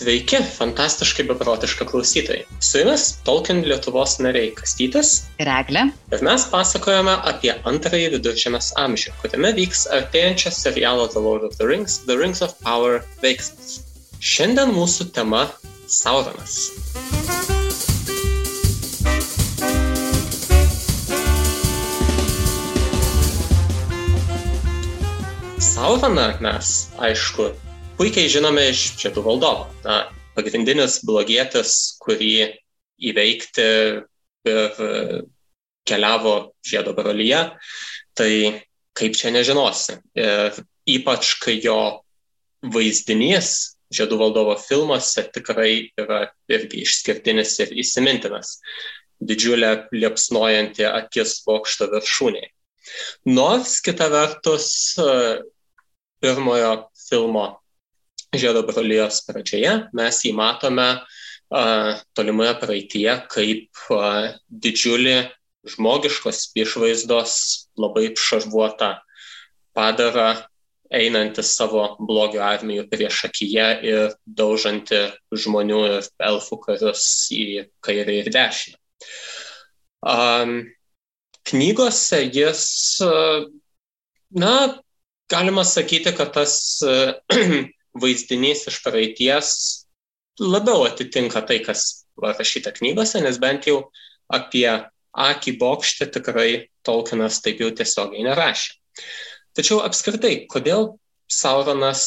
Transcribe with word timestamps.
Sveiki, 0.00 0.38
fantastiškai 0.56 1.26
beprotiška 1.28 1.84
klausytojai. 1.84 2.46
Su 2.64 2.78
jumis 2.78 3.02
Tolkien 3.24 3.58
Lietuvos 3.68 4.14
nariai 4.24 4.54
Kastytis 4.56 5.10
ir 5.36 5.50
Eglė. 5.52 5.82
Ir 6.08 6.24
mes 6.24 6.46
pasakojame 6.48 7.18
apie 7.28 7.52
antrąjį 7.68 8.06
viduržėmės 8.14 8.70
amžių, 8.80 9.12
kuriame 9.20 9.52
vyks 9.60 9.84
artėjančias 9.98 10.62
serialo 10.64 11.04
The 11.12 11.20
Lord 11.20 11.44
of 11.44 11.60
the 11.60 11.68
Rings, 11.68 11.98
The 12.08 12.16
Rings 12.16 12.40
of 12.40 12.56
Power 12.64 13.02
veiksmas. 13.20 13.82
Šiandien 14.24 14.72
mūsų 14.72 15.10
tema- 15.12 15.44
Sauronas. 16.00 16.70
Sauroną 25.60 26.30
mes, 26.40 26.78
aišku, 26.96 27.52
puikiai 28.00 28.30
žinome 28.32 28.62
iš 28.70 28.94
Žiedų 28.96 29.20
valdovo. 29.26 29.66
Na, 29.84 30.06
pagrindinis 30.32 31.02
blogietis, 31.04 31.98
kurį 32.00 32.48
įveikti 33.10 33.66
ir 34.48 34.80
keliavo 35.84 36.32
Žiedo 36.64 36.94
brolyje, 36.96 37.42
tai 38.16 38.32
kaip 38.96 39.20
čia 39.20 39.34
nežinosi. 39.34 39.98
Ir 40.16 40.56
ypač, 40.88 41.34
kai 41.44 41.58
jo 41.60 41.76
vaizdinys 42.64 43.76
Žiedų 43.92 44.22
valdovo 44.22 44.56
filmuose 44.56 45.26
tikrai 45.34 45.90
yra 46.00 46.22
irgi 46.48 46.86
išskirtinis 46.86 47.58
ir 47.66 47.76
įsimintinas. 47.84 48.60
Didžiulė 49.20 49.90
liepsnojanti 49.92 50.88
akis 50.88 51.42
bokšto 51.44 51.92
viršūnė. 51.92 52.46
Nors 53.28 53.76
kita 53.84 54.08
vertus 54.08 54.70
pirmojo 56.24 56.76
filmo 56.96 57.59
žiedo 58.36 58.62
brolijos 58.66 59.22
pradžioje 59.26 59.72
mes 59.96 60.20
jį 60.24 60.32
matome 60.38 60.88
uh, 61.00 61.98
tolimoje 62.14 62.54
praeitie 62.62 63.10
kaip 63.32 63.84
uh, 63.90 64.30
didžiulį 64.50 65.16
žmogiškos 65.70 66.50
išvaizdos 66.56 67.34
labai 67.80 68.12
šarvuotą 68.16 68.94
padarą 69.76 70.30
einantį 70.90 71.42
savo 71.46 71.82
blogio 72.02 72.42
armijų 72.42 72.86
prieš 72.90 73.24
akiją 73.28 73.66
ir 73.86 74.14
daužantį 74.26 75.02
žmonių 75.44 75.80
ir 75.88 76.08
elfų 76.30 76.58
karius 76.64 77.04
į 77.34 77.66
kairę 77.84 78.16
ir 78.24 78.30
dešinę. 78.34 78.78
Um, 80.00 80.54
knygose 81.46 82.24
jis, 82.34 82.64
na, 84.34 84.54
galima 85.30 85.62
sakyti, 85.64 86.14
kad 86.16 86.34
tas 86.34 86.56
vaizdinys 87.98 88.66
iš 88.70 88.80
praeities 88.84 89.52
labiau 90.40 90.86
atitinka 90.86 91.42
tai, 91.46 91.60
kas 91.64 92.06
rašyta 92.20 92.72
knygose, 92.76 93.20
nes 93.24 93.38
bent 93.42 93.66
jau 93.68 93.82
apie 94.32 94.68
akį 95.10 95.56
bokštę 95.60 96.10
tikrai 96.14 96.50
Tolkienas 96.86 97.40
taip 97.44 97.60
jau 97.60 97.70
tiesiogiai 97.76 98.24
nerašė. 98.24 98.76
Tačiau 99.58 99.82
apskritai, 99.84 100.46
kodėl 100.48 100.94
Sauronas 101.30 102.04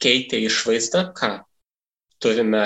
keitė 0.00 0.40
išvaizdą, 0.46 1.08
ką 1.16 1.32
turime 2.22 2.64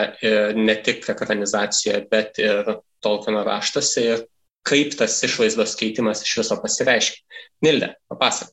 ne 0.55 0.77
tik 0.84 1.09
ekranizacijoje, 1.11 2.05
bet 2.12 2.39
ir 2.43 2.77
Tolkieno 3.03 3.43
raštuose 3.47 4.05
ir 4.05 4.25
kaip 4.69 4.95
tas 4.99 5.17
išvaizdos 5.25 5.75
keitimas 5.81 6.23
iš 6.27 6.37
viso 6.43 6.59
pasireiškia. 6.61 7.23
Nilde, 7.65 7.93
papasak. 8.11 8.53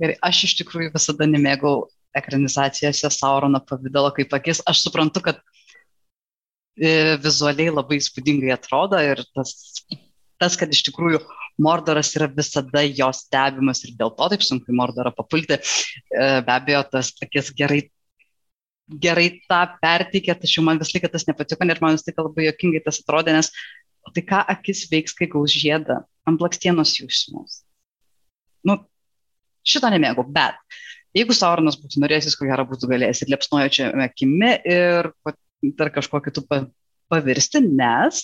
Gerai, 0.00 0.16
aš 0.24 0.46
iš 0.48 0.54
tikrųjų 0.62 0.92
visada 0.94 1.28
nemėgau 1.28 1.76
ekranizacijose 2.18 3.10
Saurono 3.12 3.60
pavydalo 3.66 4.12
kaip 4.16 4.34
akis. 4.36 4.62
Aš 4.68 4.84
suprantu, 4.86 5.22
kad 5.24 5.40
e, 6.76 7.16
vizualiai 7.22 7.72
labai 7.72 8.00
įspūdingai 8.00 8.52
atrodo 8.54 9.00
ir 9.02 9.22
tas, 9.36 9.54
tas, 10.40 10.58
kad 10.60 10.72
iš 10.72 10.84
tikrųjų 10.90 11.22
Mordoras 11.62 12.14
yra 12.16 12.30
visada 12.32 12.80
jo 12.86 13.10
stebimas 13.14 13.82
ir 13.84 13.92
dėl 13.98 14.14
to 14.16 14.28
taip 14.32 14.44
sunku 14.44 14.72
į 14.72 14.78
Mordorą 14.78 15.12
papulti. 15.14 15.58
E, 15.58 16.28
be 16.46 16.54
abejo, 16.54 16.84
tas 16.94 17.12
akis 17.24 17.52
gerai, 17.56 17.82
gerai 18.88 19.28
tą 19.50 19.62
perteikė, 19.82 20.36
tačiau 20.40 20.64
man 20.66 20.80
vis 20.80 20.94
laiką 20.94 21.12
tas 21.12 21.28
nepatiko 21.28 21.68
ir 21.68 21.82
man 21.84 21.98
vis 21.98 22.06
laiką 22.08 22.28
labai 22.28 22.48
jokingai 22.48 22.84
tas 22.86 23.02
atrodė, 23.04 23.36
nes 23.36 23.52
tai 24.16 24.24
ką 24.26 24.40
akis 24.56 24.86
veiks, 24.90 25.14
kai 25.14 25.28
gaus 25.30 25.52
žiedą 25.54 26.00
ant 26.26 26.40
blakstienos 26.40 26.96
jūsmos. 26.98 27.60
Nu, 28.66 28.78
šito 29.66 29.90
nemėgau, 29.92 30.24
bet 30.26 30.58
Jeigu 31.16 31.34
Sauronas 31.36 31.76
būtų 31.80 32.00
norėjęs, 32.00 32.30
jis 32.30 32.36
ko 32.40 32.48
gero 32.48 32.64
būtų 32.68 32.88
galėjęs 32.88 33.22
ir 33.24 33.32
liepsnojo 33.34 33.88
akimi 34.06 34.52
ir 34.64 35.10
dar 35.78 35.90
kažkuo 35.92 36.22
kitų 36.24 36.46
pavirsti, 37.12 37.60
nes 37.66 38.22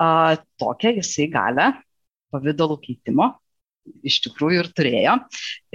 a, 0.00 0.36
tokią 0.60 0.94
jisai 0.96 1.28
galę 1.32 1.72
pavydalų 2.32 2.78
keitimo 2.84 3.34
iš 4.06 4.20
tikrųjų 4.24 4.62
ir 4.64 4.70
turėjo. 4.76 5.16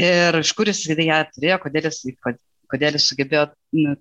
Ir 0.01 0.39
iš 0.41 0.53
kur 0.57 0.71
jis 0.71 0.81
ją 0.89 1.19
turėjo, 1.31 1.59
kodėl 1.63 1.87
jis, 1.87 2.01
kodėl 2.71 2.97
jis 2.97 3.07
sugebėjo 3.11 3.45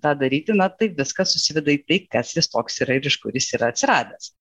tą 0.03 0.15
daryti, 0.19 0.55
na 0.57 0.67
tai 0.73 0.89
viskas 0.97 1.35
susiveda 1.35 1.73
į 1.73 1.83
tai, 1.85 2.01
kas 2.17 2.33
jis 2.35 2.51
toks 2.51 2.81
yra 2.83 2.97
ir 2.97 3.07
iš 3.07 3.19
kur 3.21 3.37
jis 3.37 3.51
yra 3.55 3.71
atsiradęs. 3.71 4.33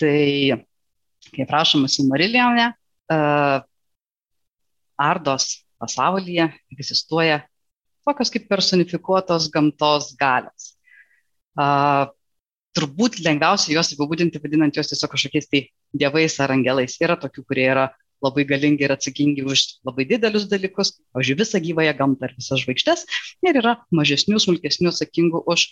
Tai, 0.00 0.60
kaip 1.30 1.54
rašoma 1.54 1.88
Silmarillione, 1.92 2.70
uh, 3.14 3.58
Ardos 5.00 5.52
pasaulyje 5.80 6.50
egzistuoja 6.74 7.40
tokios 8.06 8.32
kaip 8.32 8.48
personifikuotos 8.48 9.48
gamtos 9.52 10.14
galios. 10.20 10.74
Uh, 11.58 12.08
turbūt 12.76 13.18
lengviausia 13.24 13.74
juos 13.74 13.90
apibūdinti, 13.94 14.40
vadinant 14.42 14.76
juos 14.76 14.90
tiesiog 14.90 15.10
kažkokiais 15.14 15.50
tai 15.50 15.64
dievais 15.96 16.36
ar 16.42 16.54
angelais. 16.54 16.96
Yra 17.02 17.16
tokių, 17.20 17.44
kurie 17.48 17.66
yra 17.72 17.88
labai 18.24 18.44
galingi 18.48 18.84
ir 18.84 18.94
atsakingi 18.94 19.44
už 19.48 19.64
labai 19.88 20.06
didelius 20.08 20.46
dalykus, 20.50 20.94
už 21.16 21.32
visą 21.40 21.60
gyvąją 21.62 21.94
gamtą 21.98 22.28
ir 22.28 22.36
visas 22.36 22.62
žvaigždės. 22.62 23.06
Ir 23.46 23.60
yra 23.62 23.78
mažesnių, 23.96 24.40
smulkesnių 24.42 24.92
atsakingų 24.92 25.42
už 25.50 25.66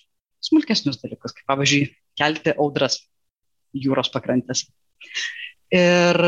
smulkesnius 0.49 1.01
dalykus, 1.03 1.35
kaip 1.37 1.49
pavyzdžiui, 1.51 1.91
kelti 2.19 2.55
audras 2.57 3.03
jūros 3.77 4.11
pakrantės. 4.15 4.67
Ir 5.75 6.19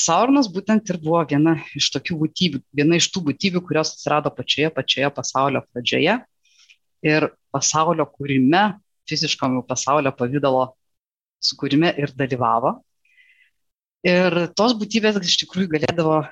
Sauronas 0.00 0.48
būtent 0.52 0.88
ir 0.92 0.98
buvo 1.02 1.20
viena 1.28 1.56
iš 1.76 1.90
tokių 1.94 2.16
būtybių, 2.22 2.60
viena 2.76 2.98
iš 3.00 3.10
tų 3.12 3.24
būtybių, 3.28 3.62
kurios 3.66 3.94
atsirado 3.94 4.32
pačioje, 4.32 4.70
pačioje 4.76 5.10
pasaulio 5.16 5.62
pradžioje 5.68 6.18
ir 7.04 7.30
pasaulio 7.52 8.06
kūrime, 8.08 8.62
fiziškam 9.08 9.58
pasaulio 9.68 10.12
pavydalo 10.16 10.70
sukūrime 11.44 11.92
ir 11.98 12.12
dalyvavo. 12.16 12.78
Ir 14.06 14.46
tos 14.56 14.72
būtybės 14.80 15.18
iš 15.20 15.42
tikrųjų 15.42 15.74
galėdavo 15.74 16.22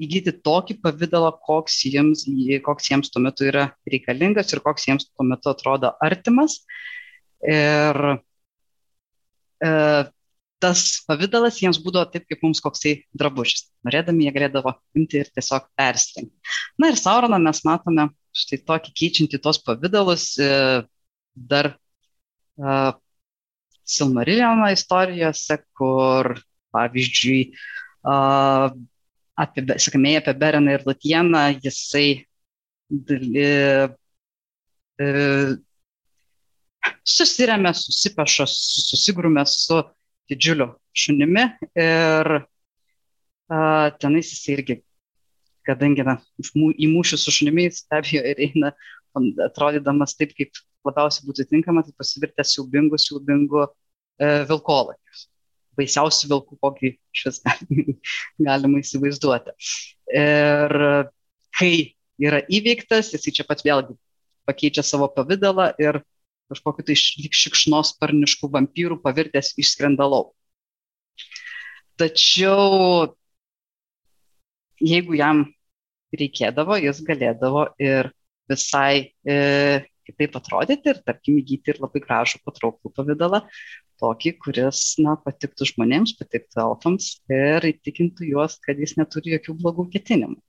įgyti 0.00 0.32
tokį 0.44 0.78
pavydalą, 0.84 1.32
koks 1.44 1.82
jiems, 1.84 2.24
koks 2.64 2.88
jiems 2.88 3.12
tuo 3.12 3.20
metu 3.24 3.44
yra 3.48 3.66
reikalingas 3.88 4.52
ir 4.54 4.62
koks 4.64 4.88
jiems 4.88 5.08
tuo 5.10 5.26
metu 5.28 5.52
atrodo 5.52 5.92
artimas. 6.04 6.62
Ir 7.44 7.98
e, 9.60 9.70
tas 10.62 11.02
pavydalas 11.08 11.58
jiems 11.60 11.80
būdavo 11.82 12.08
taip, 12.12 12.24
kaip 12.30 12.42
mums 12.44 12.62
koksai 12.62 12.94
drabužis. 13.18 13.66
Norėdami 13.86 14.26
jie 14.26 14.34
galėdavo 14.36 14.76
imti 14.98 15.20
ir 15.22 15.30
tiesiog 15.34 15.66
persirengti. 15.78 16.54
Na 16.78 16.92
ir 16.92 16.98
Sauroną 17.00 17.40
mes 17.42 17.62
matome 17.66 18.08
štai 18.36 18.62
tokį 18.68 18.94
keičiantį 19.00 19.40
tos 19.44 19.58
pavydalus 19.66 20.30
e, 20.40 20.50
dar 21.36 21.74
uh, 21.74 22.92
Silmariliono 23.92 24.70
istorijose, 24.72 25.58
kur, 25.76 26.30
pavyzdžiui, 26.72 27.40
uh, 28.06 28.70
apie, 29.42 29.64
sakame, 29.82 30.14
apie 30.20 30.34
Bereną 30.38 30.76
ir 30.78 30.86
Latieną, 30.86 31.42
jisai 31.64 32.06
uh, 32.94 33.90
uh, 35.02 35.56
susiremė, 37.04 37.74
susipeša, 37.76 38.46
susigrumė 38.48 39.44
su 39.50 39.82
didžiuliu 40.30 40.72
šunimi 40.96 41.44
ir 41.78 42.32
uh, 42.38 43.88
tenais 44.02 44.32
jis 44.32 44.42
irgi, 44.54 44.78
kadangi 45.66 46.04
na, 46.06 46.18
į 46.42 46.90
mūšį 46.92 47.18
su 47.20 47.34
šunimi 47.34 47.68
jis 47.68 47.84
be 47.88 48.00
abejo 48.00 48.22
ir 48.32 48.42
eina, 48.48 48.72
atrodydamas 49.46 50.16
taip, 50.18 50.34
kaip 50.38 50.62
labiausiai 50.86 51.26
būtų 51.28 51.46
tinkama, 51.50 51.84
tai 51.86 51.94
pasivirtęs 51.98 52.56
siaubingu, 52.56 52.98
siaubingu 52.98 53.66
e, 53.66 54.30
vilkolakiu. 54.48 55.26
Baisiausių 55.78 56.30
vilkų, 56.32 56.58
kokį 56.60 56.92
šis 57.16 57.40
galima 58.46 58.80
įsivaizduoti. 58.82 59.54
Ir 60.18 60.74
kai 61.58 61.74
yra 62.20 62.42
įveiktas, 62.44 63.12
jisai 63.14 63.34
čia 63.38 63.46
pat 63.48 63.64
vėlgi 63.64 63.96
pakeičia 64.48 64.84
savo 64.84 65.08
pavydalą 65.14 65.70
ir 65.80 66.02
kažkokiu 66.50 66.86
tai 66.88 66.96
šikšnosparniškų 66.98 68.50
vampyrų 68.56 68.98
pavirtęs 69.04 69.54
išskrenda 69.62 70.08
lauk. 70.08 70.32
Tačiau 72.00 73.12
jeigu 74.82 75.16
jam 75.18 75.46
reikėdavo, 76.18 76.76
jis 76.82 77.00
galėdavo 77.06 77.66
ir 77.80 78.10
visai 78.50 79.12
e, 79.24 79.36
kitaip 80.08 80.36
atrodyti 80.38 80.92
ir, 80.92 81.00
tarkim, 81.06 81.38
įgyti 81.40 81.72
ir 81.72 81.80
labai 81.82 82.02
gražų 82.04 82.42
patrauklų 82.46 82.92
pavydalą, 82.96 83.42
tokį, 84.02 84.32
kuris, 84.42 84.82
na, 85.02 85.14
patiktų 85.26 85.68
žmonėms, 85.72 86.16
patiktų 86.18 86.64
elfams 86.64 87.12
ir 87.30 87.68
įtikintų 87.70 88.32
juos, 88.32 88.58
kad 88.64 88.80
jis 88.82 88.96
neturi 88.98 89.36
jokių 89.36 89.56
blogų 89.60 89.86
ketinimų. 89.94 90.40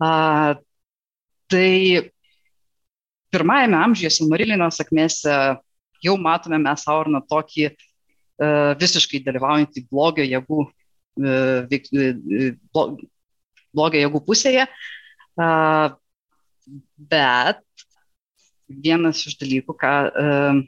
A, 0.00 0.56
tai 1.52 2.10
pirmajame 3.34 3.78
amžiuje 3.78 4.10
Silmarilino 4.14 4.68
sakmėse 4.74 5.36
jau 6.04 6.16
matome 6.20 6.58
mes 6.62 6.84
Saurną 6.86 7.22
tokį 7.30 7.70
uh, 7.70 8.72
visiškai 8.80 9.22
dalyvaujantį 9.26 9.86
blogio 9.90 10.26
jėgų, 10.26 10.66
uh, 10.66 11.56
veik, 11.70 11.88
uh, 11.94 12.92
blogio 13.74 14.02
jėgų 14.04 14.22
pusėje, 14.26 14.66
uh, 14.66 15.88
bet 17.10 17.64
vienas 18.70 19.24
iš 19.26 19.38
dalykų, 19.40 19.76
ką 19.78 19.94
uh, 20.10 20.60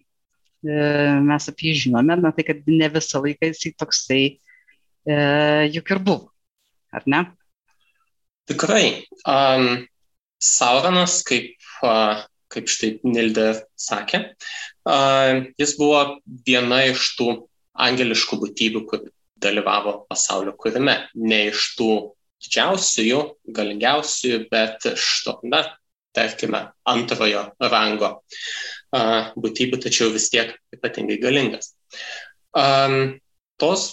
mes 0.63 1.49
apie 1.51 1.71
jį 1.73 1.87
žinome, 1.87 2.17
na 2.23 2.31
tai 2.35 2.47
kad 2.47 2.67
ne 2.71 2.89
visą 2.95 3.23
laiką 3.23 3.51
jisai 3.51 3.73
toksai 3.79 4.23
uh, 4.31 5.65
juk 5.73 5.95
ir 5.95 6.03
buvo, 6.03 6.29
ar 6.95 7.07
ne? 7.07 7.25
Tikrai. 8.51 9.07
Um, 9.27 9.87
Sauronas 10.43 11.21
kaip 11.23 11.55
uh, 11.87 12.25
kaip 12.53 12.71
štai 12.71 12.93
Nilde 13.09 13.49
sakė. 13.81 14.23
Jis 15.61 15.75
buvo 15.81 16.03
viena 16.47 16.83
iš 16.91 17.13
tų 17.19 17.29
angeliškų 17.73 18.39
būtybių, 18.43 18.83
kur 18.89 19.07
dalyvavo 19.43 20.03
pasaulio 20.11 20.55
kūrime. 20.59 20.99
Ne 21.19 21.47
iš 21.51 21.73
tų 21.79 21.93
didžiausiųjų, 22.43 23.21
galingiausiųjų, 23.57 24.43
bet 24.53 24.87
iš 24.93 25.09
to, 25.27 25.39
na, 25.49 25.65
tarkime, 26.17 26.67
antrojo 26.89 27.47
rango 27.63 28.15
būtybių, 28.93 29.81
tačiau 29.83 30.13
vis 30.13 30.29
tiek 30.33 30.53
ypatingai 30.75 31.19
galingas. 31.23 31.73
Tos 33.63 33.87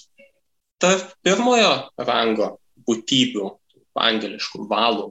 tarp 0.81 1.13
pirmojo 1.23 1.73
rango 2.01 2.57
būtybių, 2.87 3.53
angeliškų 3.99 4.65
valų, 4.69 5.09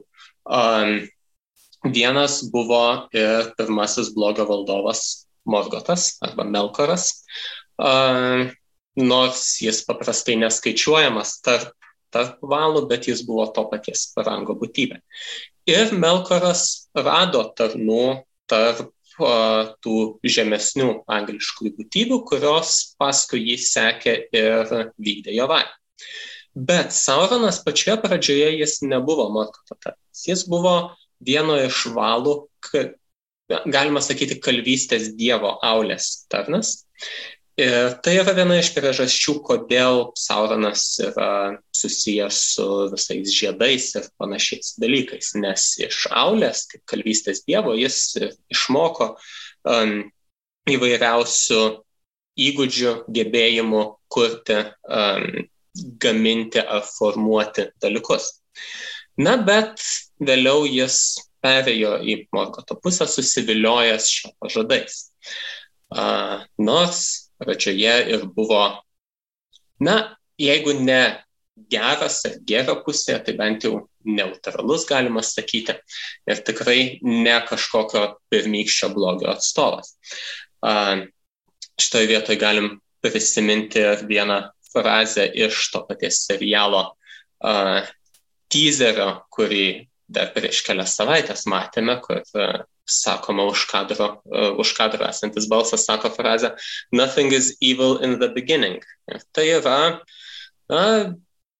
Vienas 1.95 2.41
buvo 2.53 3.09
ir 3.17 3.53
pirmasis 3.59 4.13
blogio 4.15 4.47
valdovas 4.49 5.29
Morgotas 5.49 6.19
arba 6.25 6.45
Melkoras, 6.45 7.25
nors 8.99 9.43
jis 9.63 9.81
paprastai 9.87 10.37
neskaičiuojamas 10.43 11.39
tarp, 11.47 11.73
tarp 12.13 12.43
valų, 12.43 12.87
bet 12.91 13.09
jis 13.09 13.23
buvo 13.27 13.47
to 13.55 13.65
paties 13.71 14.09
rango 14.17 14.57
būtybė. 14.59 15.01
Ir 15.69 15.93
Melkoras 15.97 16.91
rado 16.97 17.47
tarnų 17.57 18.23
tarp 18.49 18.93
tų 19.19 19.97
žemesnių 20.23 20.91
angliškų 21.11 21.73
būtybių, 21.79 22.21
kurios 22.29 22.95
paskui 22.99 23.43
jį 23.51 23.57
sekė 23.65 24.15
ir 24.33 24.73
vykdė 24.95 25.35
jo 25.35 25.49
valią. 25.51 25.75
Bet 26.55 26.95
Sauronas 26.95 27.61
pačioje 27.63 27.99
pradžioje 28.03 28.53
jis 28.59 28.81
nebuvo 28.83 29.29
Morgoto 29.31 29.77
tarnas. 29.79 30.23
Jis 30.27 30.45
buvo 30.49 30.95
vieno 31.25 31.57
iš 31.61 31.87
valų, 31.95 32.35
galima 33.49 34.03
sakyti, 34.05 34.39
kalvystės 34.45 35.13
dievo 35.19 35.57
Aulės 35.65 36.27
tarnas. 36.31 36.83
Ir 37.59 37.97
tai 38.07 38.13
yra 38.21 38.37
viena 38.37 38.61
iš 38.61 38.69
priežasčių, 38.77 39.33
kodėl 39.43 40.13
Sauronas 40.19 40.85
yra 41.03 41.59
susijęs 41.75 42.39
su 42.55 42.67
visais 42.93 43.33
žiedais 43.35 43.89
ir 43.99 44.07
panašiais 44.21 44.77
dalykais, 44.79 45.33
nes 45.43 45.65
iš 45.83 46.05
Aulės, 46.15 46.69
kaip 46.71 46.85
kalvystės 46.93 47.43
dievo, 47.49 47.75
jis 47.75 47.99
išmoko 48.55 49.17
um, 49.67 49.97
įvairiausių 50.71 51.63
įgūdžių, 52.47 52.95
gebėjimų 53.19 53.83
kurti, 54.07 54.61
um, 54.87 55.49
gaminti 55.99 56.63
ar 56.63 56.87
formuoti 56.87 57.73
dalykus. 57.83 58.37
Na, 59.19 59.35
bet 59.43 59.83
vėliau 60.23 60.67
jis 60.69 61.19
perėjo 61.43 61.97
į 62.03 62.19
Morgoto 62.35 62.77
pusę, 62.83 63.07
susiviliojęs 63.11 64.11
šio 64.15 64.33
pažadais. 64.43 64.99
Uh, 65.89 66.45
nors 66.61 67.31
pradžioje 67.41 67.95
ir 68.13 68.27
buvo, 68.35 68.63
na, 69.81 69.97
jeigu 70.39 70.75
ne 70.79 71.03
geras 71.71 72.21
ar 72.29 72.37
gera 72.47 72.77
pusė, 72.85 73.17
tai 73.25 73.35
bent 73.39 73.67
jau 73.67 73.89
neutralus 74.07 74.87
galima 74.89 75.23
sakyti 75.27 75.75
ir 76.29 76.43
tikrai 76.47 76.99
ne 77.03 77.39
kažkokio 77.49 78.05
pirmykščio 78.31 78.93
blogio 78.95 79.33
atstovas. 79.33 79.97
Uh, 80.63 81.09
šitoje 81.81 82.11
vietoje 82.11 82.39
galim 82.39 82.77
prisiminti 83.03 83.83
vieną 84.07 84.41
frazę 84.73 85.27
iš 85.47 85.71
to 85.73 85.85
paties 85.89 86.25
serialo 86.27 86.83
teaserio, 88.53 89.11
kurį 89.35 89.89
dar 90.09 90.33
prieš 90.33 90.63
kelias 90.67 90.97
savaitės 90.97 91.45
matėme, 91.51 91.99
kur 92.05 92.23
uh, 92.23 92.63
sakoma 92.89 93.45
už 93.51 93.67
kadro, 93.69 94.11
uh, 94.25 94.53
už 94.61 94.73
kadro 94.79 95.09
esantis 95.09 95.49
balsas 95.51 95.85
sako 95.85 96.11
frazę 96.15 96.55
Nothing 96.93 97.33
is 97.33 97.57
evil 97.61 97.99
in 97.99 98.19
the 98.19 98.29
beginning. 98.29 98.81
Ir 99.13 99.25
tai 99.33 99.49
yra, 99.59 100.01
na, 100.73 100.85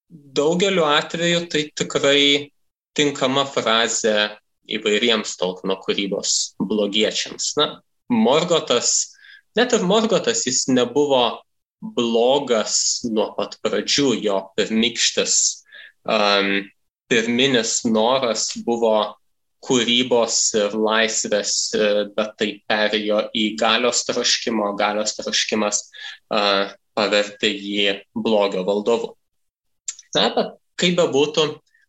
daugeliu 0.09 0.87
atveju 0.89 1.45
tai 1.53 1.69
tikrai 1.77 2.51
tinkama 2.97 3.45
frazė 3.47 4.39
įvairiems 4.69 5.37
Tolkieno 5.41 5.77
kūrybos 5.81 6.55
blogiečiams. 6.61 7.53
Na, 7.61 7.69
Morgotas, 8.09 9.13
net 9.57 9.77
ir 9.77 9.85
Morgotas 9.85 10.47
jis 10.49 10.67
nebuvo 10.73 11.43
blogas 11.81 13.05
nuo 13.07 13.31
pat 13.37 13.59
pradžių, 13.63 14.11
jo 14.25 14.41
pirmykštis 14.59 15.35
um, 16.09 16.65
pirminis 17.09 17.81
noras 17.89 18.51
buvo 18.67 18.97
kūrybos 19.65 20.37
ir 20.59 20.75
laisvės, 20.79 21.55
e, 21.75 21.89
bet 22.15 22.35
tai 22.39 22.51
perėjo 22.71 23.25
į 23.35 23.47
galios 23.59 24.05
troškimo, 24.07 24.71
galios 24.79 25.17
troškimas 25.19 25.81
uh, 26.31 26.71
pavertė 26.95 27.51
jį 27.51 27.97
blogio 28.15 28.63
valdovu. 28.67 29.15
Na, 30.15 30.29
bet 30.37 30.55
kaip 30.79 30.99
bebūtų, 31.01 31.49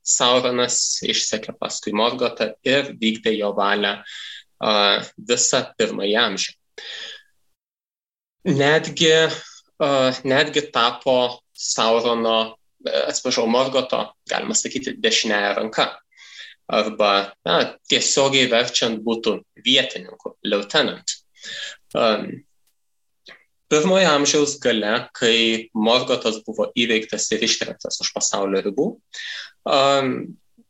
Sauronas 0.09 1.03
išsekė 1.05 1.53
paskui 1.59 1.91
Morgotą 1.93 2.53
ir 2.65 2.93
vykdė 2.97 3.35
jo 3.35 3.51
valią 3.53 3.99
uh, 3.99 5.05
visą 5.29 5.61
pirmąjį 5.77 6.15
amžių. 6.23 6.55
Netgi, 8.49 9.13
uh, 9.29 10.21
netgi 10.25 10.63
tapo 10.73 11.19
Saurono 11.53 12.58
atsiprašau, 12.85 13.47
Morgoto, 13.51 14.03
galima 14.29 14.55
sakyti, 14.57 14.95
dešinėje 15.01 15.55
ranka. 15.57 15.89
Arba 16.69 17.31
na, 17.47 17.55
tiesiogiai 17.89 18.49
verčiant 18.51 19.01
būtų 19.01 19.39
vietininku, 19.65 20.35
lieutenant. 20.45 21.15
Um, 21.97 22.27
pirmojo 23.73 24.11
amžiaus 24.11 24.59
gale, 24.61 24.91
kai 25.17 25.69
Morgotas 25.73 26.37
buvo 26.45 26.67
įveiktas 26.77 27.25
ir 27.33 27.47
ištremtas 27.47 27.97
už 28.03 28.11
pasaulio 28.13 28.61
ribų, 28.67 28.85
um, 29.65 30.13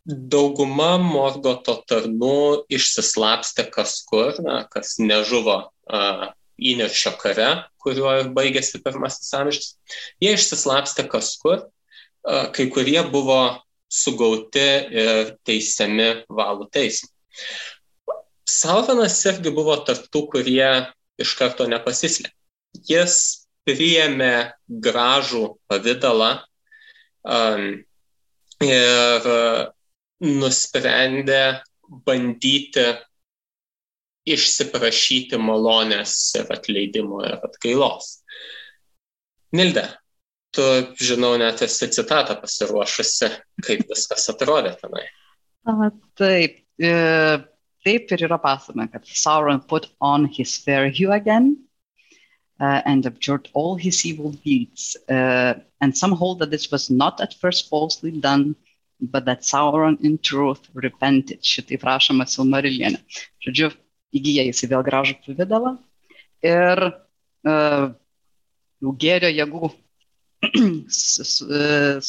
dauguma 0.07 0.93
Morgoto 1.03 1.75
tarnų 1.89 2.69
išsislapstė 2.71 3.67
kas 3.73 3.99
kur, 4.07 4.39
na, 4.45 4.61
kas 4.71 4.95
nežuvo 5.03 5.57
uh, 5.67 6.29
įniršio 6.59 7.11
kare, 7.19 7.49
kuriuo 7.83 8.13
ir 8.21 8.31
baigėsi 8.35 8.79
pirmasis 8.83 9.35
amžius. 9.35 9.75
Jie 10.23 10.33
išsislapstė 10.35 11.07
kas 11.11 11.33
kur 11.43 11.67
kai 12.25 12.67
kurie 12.73 13.01
buvo 13.11 13.41
sugauti 13.89 14.67
ir 15.01 15.33
teisiami 15.47 16.09
valų 16.29 16.69
teismų. 16.73 17.09
Sauronas 18.49 19.17
irgi 19.29 19.53
buvo 19.53 19.75
tarptų, 19.85 20.23
kurie 20.33 20.69
iš 21.21 21.33
karto 21.37 21.67
nepasislėpė. 21.69 22.33
Jis 22.89 23.15
priėmė 23.65 24.53
gražų 24.69 25.43
pavydalą 25.69 26.31
um, 27.25 27.81
ir 28.65 29.29
nusprendė 30.19 31.43
bandyti 32.05 32.85
išsiprašyti 34.29 35.39
malonės 35.41 36.15
ir 36.37 36.49
atleidimo 36.53 37.23
ir 37.25 37.37
atgailos. 37.45 38.19
Nilde, 39.55 39.87
tu, 40.55 40.65
žinau, 40.99 41.35
net 41.41 41.61
esi 41.65 41.89
citatą 41.93 42.37
pasiruošusi, 42.41 43.29
kaip 43.65 43.85
viskas 43.91 44.29
atrodė 44.33 44.73
tenai. 44.79 45.05
A, 45.69 45.89
taip, 46.19 46.61
e, 46.81 46.93
taip 47.85 48.13
ir 48.15 48.25
yra 48.29 48.39
pasakoma, 48.41 48.89
kad 48.91 49.05
Sauron 49.05 49.61
put 49.67 49.89
on 50.01 50.25
his 50.25 50.57
fair 50.57 50.89
hue 50.89 51.11
again 51.11 51.55
uh, 52.59 52.81
and 52.85 53.05
abjured 53.05 53.49
all 53.53 53.75
his 53.75 54.05
evil 54.05 54.31
deeds. 54.31 54.97
Uh, 55.09 55.53
and 55.81 55.95
some 55.95 56.11
hold 56.11 56.39
that 56.39 56.51
this 56.51 56.71
was 56.71 56.89
not 56.89 57.21
at 57.21 57.33
first 57.33 57.69
falsely 57.69 58.11
done, 58.11 58.55
but 58.99 59.25
that 59.25 59.41
Sauron 59.41 59.99
in 60.03 60.17
truth 60.17 60.67
repented. 60.73 61.41
Šitaip 61.41 61.83
rašoma 61.87 62.27
Silmarilienė. 62.27 62.99
Žodžiu, 63.45 63.71
įgyja 64.15 64.47
jisai 64.49 64.71
vėl 64.73 64.83
gražų 64.83 65.15
pavydalą 65.23 65.77
ir 66.43 66.81
uh, 66.89 67.85
jau 68.79 68.93
gėrio 68.99 69.29
jėgų 69.31 69.71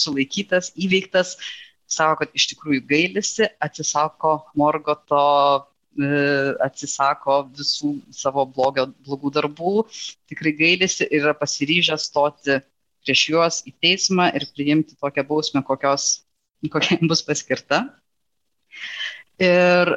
sulaikytas, 0.01 0.71
įveiktas, 0.79 1.37
sako, 1.91 2.23
kad 2.23 2.39
iš 2.39 2.47
tikrųjų 2.53 2.85
gailisi, 2.91 3.49
atsisako 3.63 4.37
Morgoto, 4.59 5.25
atsisako 6.65 7.43
visų 7.57 7.97
savo 8.15 8.47
blogio, 8.47 8.87
blogų 9.07 9.33
darbų, 9.35 9.75
tikrai 10.31 10.53
gailisi 10.57 11.09
ir 11.11 11.25
yra 11.25 11.35
pasiryžęs 11.37 12.07
stoti 12.11 12.61
prieš 13.05 13.25
juos 13.33 13.63
į 13.67 13.75
teismą 13.83 14.29
ir 14.37 14.47
priimti 14.55 14.97
tokią 15.01 15.25
bausmę, 15.27 15.65
kokios, 15.67 16.23
kokia 16.71 17.01
bus 17.03 17.25
paskirta. 17.27 17.89
Ir 19.41 19.97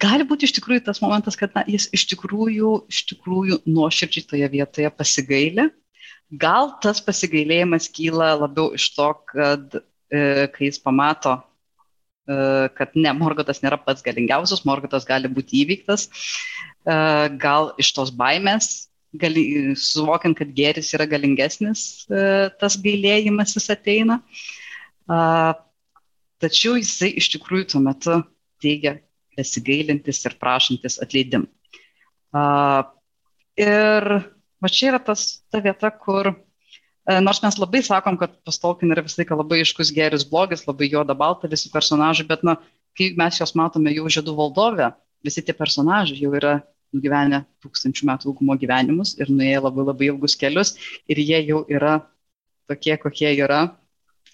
gali 0.00 0.26
būti 0.26 0.48
iš 0.48 0.56
tikrųjų 0.58 0.84
tas 0.88 1.02
momentas, 1.04 1.36
kad 1.38 1.54
na, 1.54 1.64
jis 1.68 1.88
iš 1.94 2.06
tikrųjų, 2.14 2.72
iš 2.90 3.04
tikrųjų 3.12 3.60
nuoširdžiai 3.68 4.26
toje 4.32 4.50
vietoje 4.56 4.90
pasigailė. 4.96 5.68
Gal 6.30 6.76
tas 6.82 7.00
pasigailėjimas 7.02 7.88
kyla 7.90 8.34
labiau 8.38 8.70
iš 8.76 8.90
to, 8.94 9.08
kad 9.32 9.74
e, 9.80 10.46
kai 10.54 10.68
jis 10.68 10.78
pamato, 10.78 11.40
e, 12.30 12.36
kad 12.76 12.94
ne, 12.94 13.10
Morgotas 13.18 13.62
nėra 13.64 13.80
pats 13.82 14.04
galingiausias, 14.06 14.62
Morgotas 14.68 15.08
gali 15.08 15.30
būti 15.30 15.64
įveiktas, 15.64 16.06
e, 16.86 16.94
gal 17.42 17.72
iš 17.82 17.90
tos 17.96 18.14
baimės, 18.14 18.70
gali, 19.18 19.74
suvokiant, 19.74 20.38
kad 20.38 20.54
gėris 20.54 20.92
yra 20.94 21.08
galingesnis, 21.10 22.06
e, 22.06 22.50
tas 22.62 22.78
gailėjimas 22.78 23.56
jis 23.58 23.66
ateina. 23.74 24.20
E, 25.10 25.20
tačiau 26.40 26.78
jisai 26.78 27.10
iš 27.18 27.32
tikrųjų 27.34 27.72
tuo 27.74 27.82
metu 27.82 28.20
teigia, 28.62 29.00
besigailintis 29.38 30.22
ir 30.28 30.36
prašantis 30.38 30.98
atleidimą. 31.02 31.48
Uh, 32.30 32.84
ir 33.58 34.04
va 34.62 34.70
čia 34.72 34.92
yra 34.92 35.00
tas, 35.02 35.42
ta 35.52 35.60
vieta, 35.64 35.90
kur 35.90 36.32
uh, 36.32 37.20
nors 37.20 37.42
mes 37.44 37.58
labai 37.60 37.82
sakom, 37.86 38.18
kad 38.20 38.34
pas 38.46 38.60
Tolkien 38.62 38.92
yra 38.94 39.04
visą 39.06 39.22
laiką 39.22 39.38
labai 39.40 39.62
iškus 39.64 39.92
geris 39.96 40.26
blogis, 40.28 40.66
labai 40.68 40.90
juoda 40.92 41.16
balta 41.16 41.50
visi 41.50 41.72
personažai, 41.72 42.28
bet 42.28 42.44
na, 42.46 42.58
kai 42.98 43.12
mes 43.18 43.40
juos 43.40 43.56
matome 43.58 43.94
jau 43.94 44.10
žiedų 44.10 44.36
valdovę, 44.38 44.92
visi 45.24 45.44
tie 45.44 45.56
personažai 45.56 46.18
jau 46.20 46.32
yra 46.36 46.60
nugyvenę 46.94 47.44
tūkstančių 47.62 48.08
metų 48.08 48.30
ilgumo 48.30 48.56
gyvenimus 48.58 49.14
ir 49.20 49.30
nuėję 49.30 49.60
labai 49.66 49.84
labai 49.86 50.08
ilgus 50.10 50.36
kelius 50.38 50.74
ir 51.10 51.20
jie 51.22 51.38
jau 51.46 51.60
yra 51.70 52.00
tokie, 52.70 52.96
kokie 53.02 53.30
yra. 53.36 53.68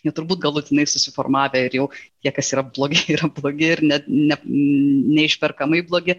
Jie 0.04 0.12
turbūt 0.14 0.38
galutinai 0.38 0.84
susiformavę 0.86 1.64
ir 1.66 1.76
jau 1.80 1.86
tie, 2.22 2.30
kas 2.30 2.52
yra 2.54 2.62
blogi, 2.64 3.00
yra 3.16 3.28
blogi 3.32 3.72
ir 3.74 3.82
ne, 3.84 4.00
ne, 4.06 4.38
neišperkamai 4.46 5.82
blogi, 5.88 6.18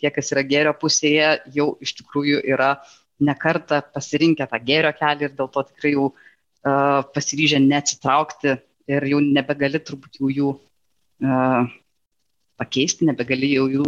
tie, 0.00 0.10
kas 0.14 0.32
yra 0.34 0.44
gėrio 0.46 0.72
pusėje, 0.78 1.30
jau 1.54 1.72
iš 1.84 1.94
tikrųjų 2.00 2.42
yra 2.54 2.74
nekarta 3.22 3.82
pasirinkę 3.94 4.46
tą 4.50 4.60
gėrio 4.62 4.92
kelią 4.98 5.28
ir 5.28 5.36
dėl 5.38 5.50
to 5.52 5.64
tikrai 5.68 5.94
jau 5.94 6.08
uh, 6.10 7.02
pasiryžę 7.14 7.60
neatsitraukti 7.62 8.56
ir 8.90 9.08
jau 9.12 9.20
nebegali 9.22 9.80
turbūt 9.82 10.18
jų, 10.20 10.32
jų 10.38 10.50
uh, 10.56 11.70
pakeisti, 12.60 13.06
nebegali 13.08 13.52
jau 13.54 13.68
jų, 13.70 13.86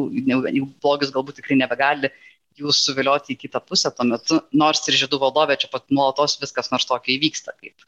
jų 0.58 0.68
blogis 0.82 1.12
galbūt 1.14 1.40
tikrai 1.40 1.58
nebegali 1.60 2.12
jų 2.58 2.70
suvilioti 2.74 3.34
į 3.34 3.40
kitą 3.46 3.60
pusę 3.66 3.90
tuo 3.94 4.06
metu, 4.06 4.38
nors 4.54 4.84
ir 4.88 4.98
žydų 5.00 5.18
valdovė 5.22 5.56
čia 5.58 5.70
pat 5.72 5.88
nuolatos 5.90 6.36
viskas 6.42 6.70
nors 6.70 6.86
tokio 6.86 7.14
įvyksta, 7.16 7.56
kaip 7.58 7.82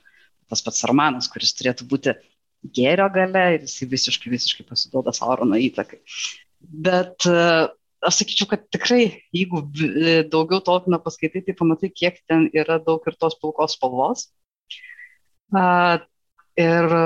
tas 0.50 0.62
pats 0.62 0.82
Armanas, 0.86 1.28
kuris 1.30 1.54
turėtų 1.58 1.86
būti 1.90 2.14
gėrio 2.74 3.06
gale 3.14 3.44
ir 3.54 3.66
jisai 3.66 3.88
visiškai, 3.90 4.30
visiškai 4.32 4.66
pasiduoda 4.66 5.14
Saurono 5.14 5.58
įtakai. 5.60 6.00
Bet 6.66 7.26
uh, 7.30 7.68
aš 8.06 8.20
sakyčiau, 8.20 8.48
kad 8.50 8.64
tikrai, 8.74 9.22
jeigu 9.34 9.62
daugiau 10.32 10.62
Tolkieno 10.64 10.98
paskaitai, 11.02 11.44
tai 11.46 11.56
pamatai, 11.58 11.92
kiek 11.94 12.18
ten 12.28 12.48
yra 12.54 12.80
daug 12.82 13.04
ir 13.06 13.18
tos 13.20 13.38
pilkos 13.40 13.76
spalvos. 13.78 14.28
Ir 16.56 16.96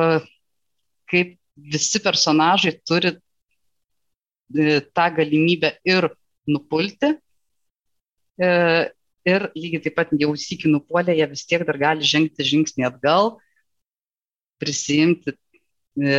kaip 1.10 1.34
visi 1.70 2.00
personažai 2.00 2.78
turi 2.88 3.12
uh, 3.14 4.80
tą 4.96 5.06
galimybę 5.16 5.74
ir 5.84 6.08
nupulti, 6.50 7.14
ir 8.40 9.46
lygiai 9.54 9.82
taip 9.84 9.96
pat 9.98 10.12
jau 10.16 10.32
sėki 10.38 10.70
nupuolė, 10.70 11.14
jie 11.18 11.28
vis 11.30 11.44
tiek 11.48 11.64
dar 11.68 11.78
gali 11.78 12.06
žengti 12.06 12.46
žingsnį 12.46 12.86
atgal, 12.88 13.34
prisijimti 14.60 15.34
e, 15.34 16.16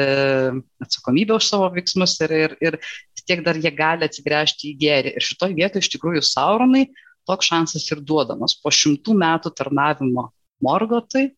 atsakomybę 0.81 1.37
už 1.37 1.47
savo 1.49 1.69
veiksmus 1.73 2.17
ir, 2.25 2.33
ir, 2.37 2.55
ir 2.61 2.79
vis 3.21 3.27
tiek 3.29 3.43
dar 3.45 3.55
jie 3.55 3.71
gali 3.75 4.07
atsigręžti 4.07 4.71
į 4.71 4.77
gėrį. 4.81 5.13
Ir 5.15 5.25
šitoje 5.25 5.55
vietoje 5.57 5.85
iš 5.85 5.91
tikrųjų 5.93 6.23
Sauronai 6.25 6.87
toks 7.29 7.51
šansas 7.51 7.85
ir 7.91 8.01
duodamas. 8.01 8.57
Po 8.57 8.73
šimtų 8.73 9.13
metų 9.13 9.53
tarnavimo 9.53 10.31
Morgotui 10.61 11.31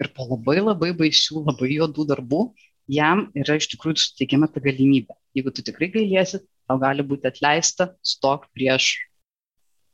ir 0.00 0.10
po 0.16 0.26
labai 0.30 0.60
labai 0.62 0.92
baisių, 0.96 1.44
labai 1.46 1.74
juodų 1.76 2.06
darbų, 2.08 2.42
jam 2.90 3.28
yra 3.38 3.58
iš 3.60 3.68
tikrųjų 3.74 4.00
suteikiama 4.00 4.48
ta 4.50 4.62
galimybė. 4.64 5.14
Jeigu 5.36 5.52
tu 5.54 5.64
tikrai 5.64 5.90
gailėsi, 5.92 6.42
tau 6.68 6.80
gali 6.80 7.04
būti 7.06 7.28
atleista, 7.28 7.92
stok 8.02 8.48
prieš 8.56 8.96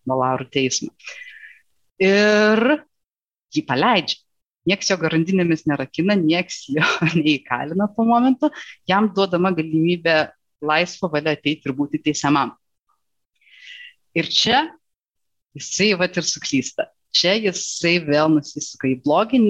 Valarų 0.08 0.46
teismą. 0.48 0.88
Ir 2.00 2.62
jį 3.52 3.64
paleidžia. 3.68 4.22
Niekas 4.68 4.90
jo 4.90 4.98
garandinėmis 5.00 5.64
nerakina, 5.68 6.16
niekas 6.16 6.66
jo 6.68 6.84
neįkalina 7.16 7.88
tuo 7.94 8.04
momentu, 8.08 8.50
jam 8.88 9.10
duodama 9.16 9.52
galimybė 9.56 10.16
laisvą 10.64 11.10
valią 11.12 11.34
ateiti 11.36 11.68
ir 11.68 11.74
būti 11.76 12.00
teisiamam. 12.02 12.54
Ir 14.16 14.28
čia 14.32 14.66
jisai 15.56 15.92
vat 15.98 16.16
ir 16.18 16.26
suklysta. 16.26 16.88
Čia 17.14 17.34
jisai 17.38 17.98
vėl 18.04 18.30
nusisuka 18.34 18.90
į 18.90 18.98
blogį, 19.04 19.40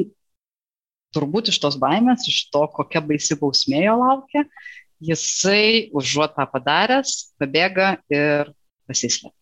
turbūt 1.17 1.50
iš 1.53 1.61
tos 1.62 1.79
baimės, 1.81 2.27
iš 2.29 2.49
to, 2.53 2.67
kokia 2.75 3.03
baisi 3.05 3.37
bausmė 3.38 3.85
jo 3.87 3.97
laukia, 4.00 4.45
jisai 5.05 5.88
užuot 5.97 6.37
tą 6.37 6.47
padaręs, 6.53 7.33
pabėga 7.41 7.97
ir 8.12 8.53
pasislėpia. 8.88 9.35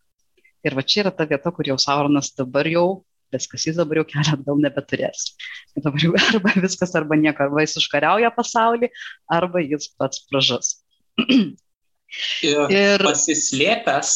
Ir 0.67 0.75
va 0.75 0.83
čia 0.83 1.05
yra 1.05 1.13
ta 1.15 1.27
vieta, 1.29 1.53
kur 1.55 1.69
jau 1.69 1.77
Sauronas 1.79 2.33
dabar 2.35 2.67
jau, 2.67 3.05
viskas 3.35 3.67
jis 3.69 3.77
dabar 3.79 4.01
jau 4.01 4.07
kelią 4.09 4.35
atgal 4.39 4.59
nebeturės. 4.63 5.29
Dabar 5.77 6.03
jau 6.03 6.15
arba 6.19 6.55
viskas, 6.59 6.95
arba 6.99 7.19
nieko, 7.21 7.47
arba 7.47 7.63
jis 7.63 7.79
užkariauja 7.83 8.33
pasaulį, 8.35 8.91
arba 9.31 9.63
jis 9.63 9.91
pats 9.95 10.25
pražas. 10.27 10.75
ir, 12.51 12.63
ir 12.73 13.05
pasislėpęs, 13.07 14.13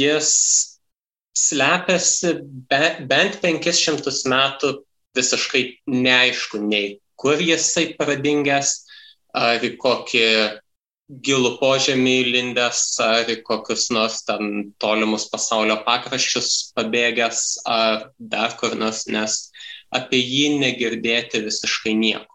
jis 0.00 0.30
slepiasi 1.36 2.34
be, 2.70 2.82
bent 3.10 3.38
500 3.42 4.24
metų 4.30 4.72
visiškai 5.16 5.62
neaišku, 5.90 6.60
nei 6.62 6.98
kur 7.20 7.40
jisai 7.42 7.90
pradingęs, 7.98 8.74
ar 9.36 9.62
į 9.64 9.76
kokį 9.80 10.26
gilų 11.26 11.56
požemį 11.58 12.16
lindęs 12.30 12.82
ar 13.02 13.30
į 13.30 13.40
kokius 13.46 13.88
nors 13.94 14.20
ten 14.26 14.70
tolimus 14.82 15.26
pasaulio 15.32 15.80
pakraščius 15.86 16.72
pabėgęs 16.76 17.40
ar 17.66 18.10
dar 18.18 18.54
kur 18.60 18.76
nors, 18.78 19.06
nes 19.10 19.40
apie 19.90 20.20
jį 20.22 20.60
negirdėti 20.62 21.42
visiškai 21.46 21.96
nieko. 21.98 22.29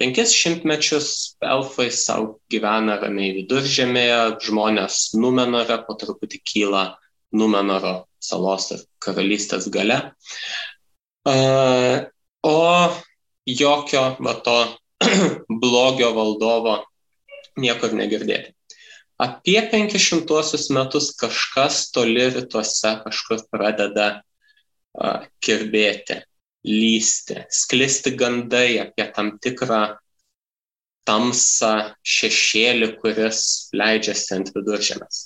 Penkis 0.00 0.32
šimtmečius 0.34 1.08
elfai 1.44 1.86
savo 1.94 2.40
gyvena 2.50 2.96
ramiai 2.98 3.34
viduržėmėje, 3.36 4.18
žmonės 4.42 5.12
Numenore 5.14 5.78
po 5.86 5.94
truputį 6.00 6.40
kyla 6.42 6.84
Numenoro 7.34 7.94
salos 8.22 8.70
ir 8.74 8.82
karalystės 9.04 9.68
gale. 9.74 10.00
O 11.24 12.58
jokio 13.46 14.04
va 14.18 14.34
to 14.48 14.58
blogio 15.62 16.10
valdovo 16.16 16.76
niekur 17.60 17.94
negirdėti. 17.94 18.52
Apie 19.22 19.60
500 19.70 20.74
metus 20.74 21.12
kažkas 21.20 21.84
toli 21.94 22.26
rytuose 22.34 22.96
kažkur 23.04 23.44
pradeda 23.46 24.08
kirbėti, 25.44 26.18
lysti, 26.64 27.44
sklisti 27.52 28.16
gandai 28.16 28.80
apie 28.82 29.06
tam 29.14 29.38
tikrą 29.42 29.96
tamsą 31.04 31.92
šešėlį, 32.00 32.96
kuris 33.02 33.68
leidžiasi 33.76 34.34
ant 34.38 34.48
viduržėmės. 34.54 35.16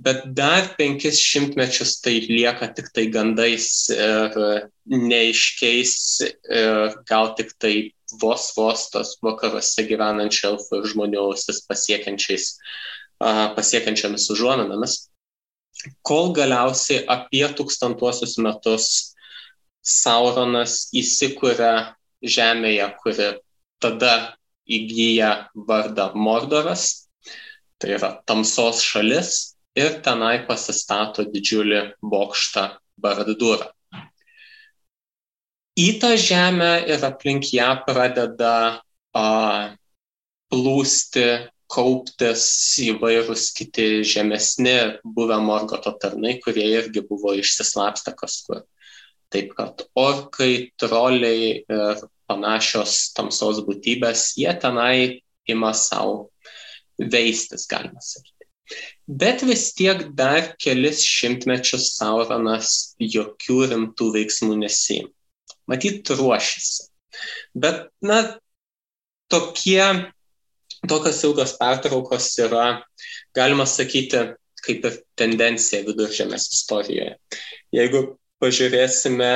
Bet 0.00 0.22
dar 0.32 0.64
penkis 0.78 1.18
šimtmečius 1.20 1.98
tai 2.00 2.14
lieka 2.24 2.70
tik 2.72 2.88
tai 2.96 3.12
gandais 3.12 3.90
ir 3.92 4.32
neiškeis 4.88 5.92
ir 6.24 6.96
gal 7.10 7.34
tik 7.36 7.52
tai 7.60 7.92
vos 8.22 8.56
vos 8.56 8.88
tos 8.94 9.10
vakaruose 9.20 9.84
gyvenančių 9.90 10.46
elfų 10.54 10.80
ir 10.80 10.88
žmonių 10.94 11.20
ausis 11.26 11.60
pasiekiančiamis 11.68 14.24
užuominomis, 14.32 14.94
kol 16.00 16.32
galiausiai 16.36 17.04
apie 17.04 17.44
tūkstantuosius 17.60 18.40
metus 18.40 19.12
Sauronas 19.80 20.88
įsikūrė 20.96 21.94
žemėje, 22.22 22.88
kuri 23.02 23.30
tada 23.80 24.36
įgyja 24.68 25.50
vardą 25.54 26.12
Mordoras. 26.14 27.06
tai 27.80 27.94
yra 27.96 28.10
tamsos 28.28 28.82
šalis, 28.84 29.56
ir 29.78 30.00
tenai 30.04 30.42
pasistato 30.46 31.24
didžiulį 31.24 31.82
bokštą 32.02 32.66
Baradurą. 33.00 33.70
Į 35.80 35.88
tą 36.02 36.10
žemę 36.20 36.72
ir 36.90 37.04
aplink 37.06 37.46
ją 37.54 37.70
pradeda 37.86 38.82
a, 39.16 39.24
plūsti, 40.52 41.28
kauptis 41.70 42.44
įvairūs 42.82 43.46
kiti 43.56 44.02
žemesni 44.04 44.74
buvę 45.06 45.38
Morgoto 45.40 45.94
tarnai, 46.02 46.34
kurie 46.42 46.66
irgi 46.74 47.04
buvo 47.06 47.32
išsislapstę 47.38 48.12
kažkur. 48.18 48.64
Taip 49.30 49.54
kad 49.54 49.84
orkai, 49.98 50.70
troliai 50.80 51.62
ir 51.62 52.02
panašios 52.30 53.12
tamsos 53.14 53.62
būtybės, 53.66 54.32
jie 54.38 54.50
tenai 54.62 55.22
ima 55.50 55.72
savo 55.74 56.30
veistis, 56.98 57.66
galima 57.70 58.02
sakyti. 58.04 58.48
Bet 59.22 59.42
vis 59.42 59.70
tiek 59.74 60.04
dar 60.18 60.52
kelis 60.62 61.02
šimtmečius 61.06 61.88
Sauronas 61.96 62.94
jokių 63.02 63.64
rimtų 63.72 64.10
veiksmų 64.18 64.60
nesijim. 64.60 65.08
Matyt, 65.70 66.10
ruošiasi. 66.18 66.86
Bet, 67.54 67.88
na, 68.02 68.20
tokie, 69.30 69.82
tokios 70.86 71.22
ilgos 71.26 71.56
pertraukos 71.58 72.30
yra, 72.46 72.68
galima 73.34 73.66
sakyti, 73.66 74.22
kaip 74.60 74.86
ir 74.86 74.98
tendencija 75.18 75.82
viduržėmės 75.86 76.50
istorijoje. 76.52 77.16
Jeigu 77.74 78.04
pažiūrėsime 78.40 79.32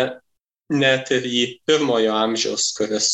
net 0.74 1.12
ir 1.12 1.28
į 1.28 1.44
pirmojo 1.68 2.14
amžiaus, 2.16 2.70
kuris 2.76 3.08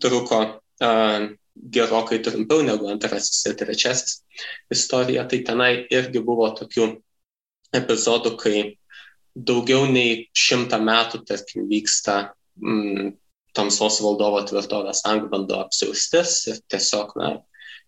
truko 0.00 0.40
uh, 0.46 1.28
gerokai 1.54 2.20
trumpiau 2.24 2.64
negu 2.64 2.88
antrasis 2.88 3.44
ir 3.48 3.56
trečiasis 3.60 4.20
istorija, 4.72 5.26
tai 5.28 5.42
tenai 5.46 5.72
irgi 5.92 6.22
buvo 6.24 6.48
tokių 6.56 6.88
epizodų, 7.76 8.34
kai 8.40 8.62
daugiau 9.36 9.86
nei 9.90 10.26
šimtą 10.36 10.80
metų, 10.82 11.22
tarkim, 11.28 11.68
vyksta 11.70 12.16
mm, 12.58 13.12
tamsos 13.56 14.00
valdovo 14.02 14.40
tvirtovės 14.46 15.04
angbando 15.10 15.60
apsiaustis 15.60 16.34
ir 16.50 16.58
tiesiog, 16.70 17.14
na, 17.20 17.36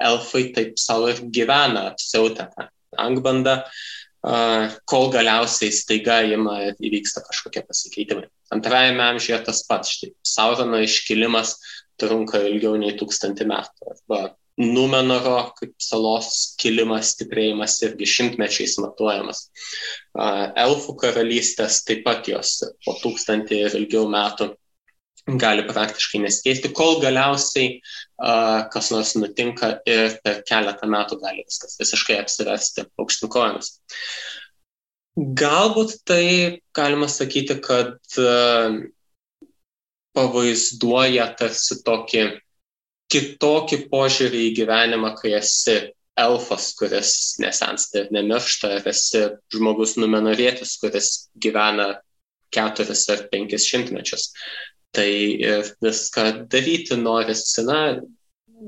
elfai 0.03 0.49
taip 0.55 0.79
savo 0.81 1.11
ir 1.13 1.23
gyvena 1.35 1.89
apsiautę 1.93 2.49
tą 2.53 2.69
angbandą, 3.01 3.61
kol 4.23 5.09
galiausiai 5.11 5.73
staiga 5.75 6.21
ima 6.23 6.59
ir 6.69 6.77
įvyksta 6.79 7.25
kažkokie 7.27 7.65
pasikeitimai. 7.67 8.29
Antrajame 8.55 9.03
amžiuje 9.03 9.41
tas 9.49 9.65
pats, 9.67 9.97
štai 9.97 10.13
Saurono 10.27 10.79
iškilimas 10.85 11.57
trunka 11.99 12.43
ilgiau 12.47 12.77
nei 12.79 12.95
tūkstantį 12.99 13.49
metų. 13.51 13.91
Arba 13.95 14.23
Numenoro 14.61 15.55
kaip 15.57 15.73
salos 15.81 16.55
kilimas, 16.61 17.15
stiprėjimas 17.17 17.79
irgi 17.87 18.07
šimtmečiais 18.07 18.77
matuojamas. 18.85 19.47
Elfų 20.13 20.95
karalystės 21.01 21.81
taip 21.89 22.05
pat 22.05 22.29
jos 22.29 22.59
po 22.85 22.95
tūkstantį 23.01 23.63
ir 23.65 23.79
ilgiau 23.81 24.05
metų 24.13 24.53
gali 25.27 25.63
praktiškai 25.69 26.21
nesikeisti, 26.25 26.73
kol 26.75 26.99
galiausiai 27.03 27.77
uh, 27.79 28.69
kas 28.73 28.91
nors 28.91 29.15
nutinka 29.15 29.77
ir 29.87 30.19
per 30.25 30.43
keletą 30.49 30.89
metų 30.91 31.21
gali 31.23 31.45
viskas 31.47 31.79
visiškai 31.81 32.19
apsiversti 32.23 32.87
aukštinkojomis. 32.99 33.77
Galbūt 35.39 35.99
tai 36.09 36.25
galima 36.75 37.07
sakyti, 37.11 37.59
kad 37.63 37.99
uh, 38.19 38.81
pavaizduoja 40.17 41.29
tarsi 41.39 41.79
tokį 41.87 42.25
kitokį 43.13 43.79
požiūrį 43.93 44.47
į 44.49 44.55
gyvenimą, 44.57 45.13
kai 45.21 45.37
esi 45.37 45.77
elfas, 46.19 46.73
kuris 46.77 47.13
nesensta 47.41 48.03
ir 48.03 48.11
nemiršta, 48.13 48.77
ar 48.79 48.89
esi 48.89 49.23
žmogus 49.55 49.95
numenorėtis, 50.01 50.77
kuris 50.81 51.13
gyvena 51.41 51.95
keturis 52.53 53.07
ar 53.13 53.27
penkis 53.33 53.69
šimtmečius. 53.69 54.31
Tai 54.93 55.09
ir 55.09 55.69
viską 55.83 56.25
daryti 56.53 56.99
norisi, 57.01 57.65
na, 57.65 57.79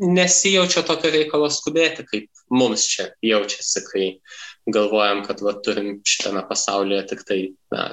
nesijaučia 0.00 0.82
tokio 0.88 1.10
reikalo 1.12 1.50
skubėti, 1.52 2.06
kaip 2.08 2.44
mums 2.50 2.86
čia 2.88 3.10
jaučiasi, 3.24 3.82
kai 3.90 4.06
galvojam, 4.72 5.20
kad 5.26 5.42
va, 5.44 5.52
turim 5.64 5.98
šitame 6.08 6.46
pasaulyje 6.48 7.02
tik 7.12 7.26
tai 7.28 7.40
na, 7.74 7.84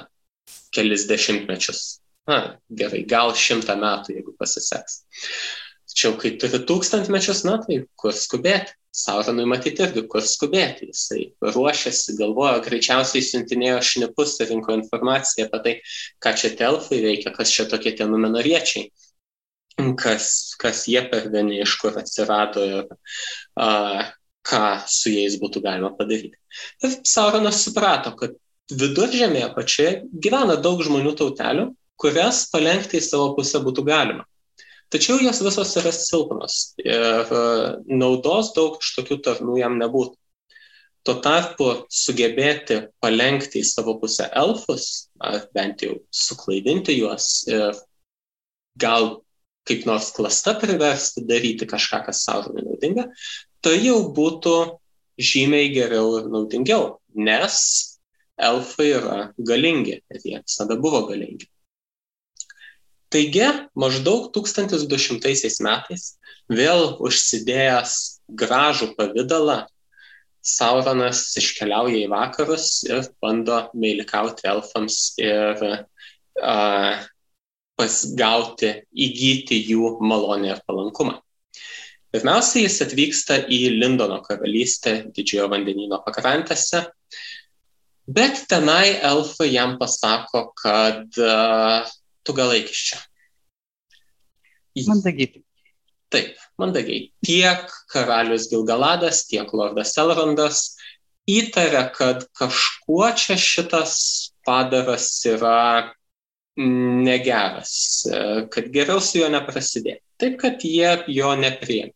kelis 0.72 1.04
dešimtmečius 1.10 1.82
na, 2.28 2.38
gerai, 2.70 3.02
gal 3.08 3.34
šimtą 3.36 3.76
metų, 3.80 4.16
jeigu 4.18 4.34
pasiseks. 4.38 5.02
Tačiau, 5.92 6.14
kai 6.20 6.34
turi 6.40 6.62
tūkstantmečius, 6.68 7.42
na, 7.48 7.58
tai 7.64 7.82
kur 7.98 8.14
skubėti? 8.16 8.76
Sauronui 8.92 9.46
matyti 9.48 9.86
irgi, 9.86 10.02
kur 10.12 10.24
skubėti. 10.26 10.90
Jisai 10.92 11.22
ruošiasi, 11.40 12.16
galvojo, 12.18 12.60
greičiausiai 12.66 13.24
siuntinėjo 13.24 13.78
šnipus 13.88 14.34
ir 14.42 14.50
rinko 14.52 14.76
informaciją 14.76 15.48
apie 15.48 15.60
tai, 15.64 15.74
ką 16.22 16.34
čia 16.36 16.52
telfai 16.58 17.00
veikia, 17.04 17.32
kas 17.32 17.52
čia 17.54 17.64
tokie 17.70 17.94
tie 17.96 18.08
numenoriečiai, 18.10 18.90
kas, 20.00 20.26
kas 20.60 20.84
jie 20.92 21.00
per 21.08 21.30
vieni, 21.32 21.62
iš 21.64 21.78
kur 21.80 21.96
atsirado 21.98 22.64
ir 22.68 22.92
a, 23.56 23.70
ką 24.44 24.62
su 24.90 25.12
jais 25.14 25.38
būtų 25.40 25.62
galima 25.64 25.92
padaryti. 25.96 26.36
Ir 26.84 26.98
Sauronas 27.08 27.62
suprato, 27.64 28.12
kad 28.18 28.36
viduržėmėje 28.72 29.48
pačioje 29.56 29.94
gyvena 30.12 30.58
daug 30.60 30.82
žmonių 30.84 31.14
tautelių, 31.18 31.70
kurias 31.96 32.44
palenkti 32.52 32.98
į 32.98 33.06
savo 33.06 33.32
pusę 33.38 33.62
būtų 33.64 33.86
galima. 33.88 34.26
Tačiau 34.92 35.22
jos 35.24 35.40
visos 35.40 35.70
yra 35.80 35.92
silpnos 35.96 36.56
ir 36.84 37.30
e, 37.32 37.44
naudos 37.88 38.52
daug 38.56 38.76
iš 38.82 38.90
tokių 38.98 39.16
tarnų 39.24 39.56
jam 39.62 39.78
nebūtų. 39.80 40.18
Tuo 41.02 41.14
tarpu 41.24 41.68
sugebėti 41.90 42.76
palenkti 43.02 43.62
į 43.62 43.66
savo 43.66 43.96
pusę 43.98 44.28
elfus, 44.38 45.08
ar 45.18 45.48
bent 45.56 45.82
jau 45.82 45.96
suklaidinti 46.14 46.94
juos 46.98 47.30
ir 47.50 47.72
gal 48.78 49.16
kaip 49.66 49.86
nors 49.86 50.10
klasta 50.14 50.54
priversti 50.60 51.24
daryti 51.26 51.66
kažką, 51.70 52.02
kas 52.06 52.22
savo 52.26 52.52
naudinga, 52.54 53.08
tai 53.62 53.78
jau 53.80 53.98
būtų 54.14 54.54
žymiai 55.22 55.70
geriau 55.74 56.18
ir 56.18 56.28
naudingiau, 56.32 56.98
nes 57.14 57.56
elfai 58.42 58.88
yra 58.98 59.18
galingi 59.38 59.98
ir 60.00 60.22
jie 60.24 60.38
visada 60.40 60.78
buvo 60.80 61.04
galingi. 61.08 61.48
Taigi, 63.12 63.44
maždaug 63.76 64.30
1200 64.32 65.60
metais, 65.66 66.04
vėl 66.48 66.94
užsidėjęs 67.04 67.98
gražų 68.40 68.94
pavydalą, 68.96 69.62
Sauronas 70.42 71.20
iškeliauja 71.38 72.00
į 72.02 72.08
vakarus 72.10 72.80
ir 72.88 73.04
bando 73.22 73.60
meilikauti 73.78 74.48
elfams 74.50 75.12
ir 75.22 75.60
uh, 75.62 77.04
pasgauti, 77.78 78.72
įgyti 78.90 79.60
jų 79.68 79.92
malonę 80.02 80.56
ir 80.56 80.64
palankumą. 80.66 81.20
Pirmiausia, 82.12 82.64
jis 82.64 82.80
atvyksta 82.84 83.38
į 83.46 83.60
Lindono 83.78 84.18
karalystę 84.26 84.98
didžiojo 85.14 85.46
vandenino 85.52 86.02
pakrantėse, 86.04 86.82
bet 88.10 88.42
tenai 88.50 88.98
elfai 88.98 89.52
jam 89.54 89.78
pasako, 89.80 90.48
kad 90.58 91.22
uh, 91.22 91.86
tu 92.26 92.34
gal 92.36 92.52
eik 92.54 92.70
iš 92.72 92.82
čia. 92.90 93.00
Mandagiai. 94.88 95.42
Taip, 96.12 96.36
mandagiai. 96.60 97.06
Tiek 97.24 97.72
karalius 97.92 98.48
Gilgaladas, 98.50 99.24
tiek 99.28 99.48
lordas 99.56 99.94
Elrondas 100.00 100.62
įtarė, 101.30 101.86
kad 101.96 102.26
kažkuo 102.36 103.08
čia 103.16 103.38
šitas 103.40 103.94
padaras 104.46 105.08
yra 105.28 105.92
negeras, 106.56 108.04
kad 108.52 108.68
geriau 108.74 109.00
su 109.00 109.22
juo 109.22 109.30
neprasidėti. 109.32 110.02
Taip, 110.20 110.38
kad 110.40 110.64
jie 110.66 110.98
jo 111.14 111.32
nepriėmė. 111.38 111.94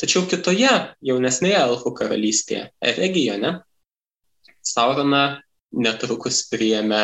Tačiau 0.00 0.24
kitoje 0.26 0.72
jaunesnėje 1.06 1.60
elfų 1.60 1.92
karalystėje, 2.00 2.64
regione, 2.96 3.60
Sauroną 4.64 5.42
netrukus 5.76 6.40
priėmė 6.48 7.02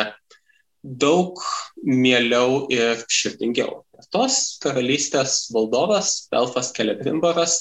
daug 0.81 1.41
mieliau 1.85 2.65
ir 2.73 3.03
širdingiau. 3.09 3.83
Tos 4.11 4.57
karalystės 4.63 5.51
valdovas, 5.53 6.27
Belfas 6.33 6.71
Kelebrimboras, 6.75 7.57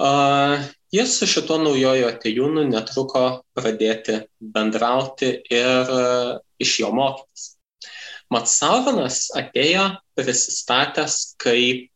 uh, 0.00 0.64
jis 0.94 1.18
su 1.18 1.28
šituo 1.28 1.58
naujojo 1.60 2.08
atejūnu 2.08 2.64
netruko 2.70 3.24
pradėti 3.56 4.22
bendrauti 4.40 5.34
ir 5.52 5.92
uh, 5.92 6.38
iš 6.62 6.78
jo 6.80 6.92
mokytis. 6.96 7.50
Mat 8.32 8.48
Sauronas 8.48 9.26
atėjo 9.36 9.90
prisistatęs 10.16 11.34
kaip 11.42 11.90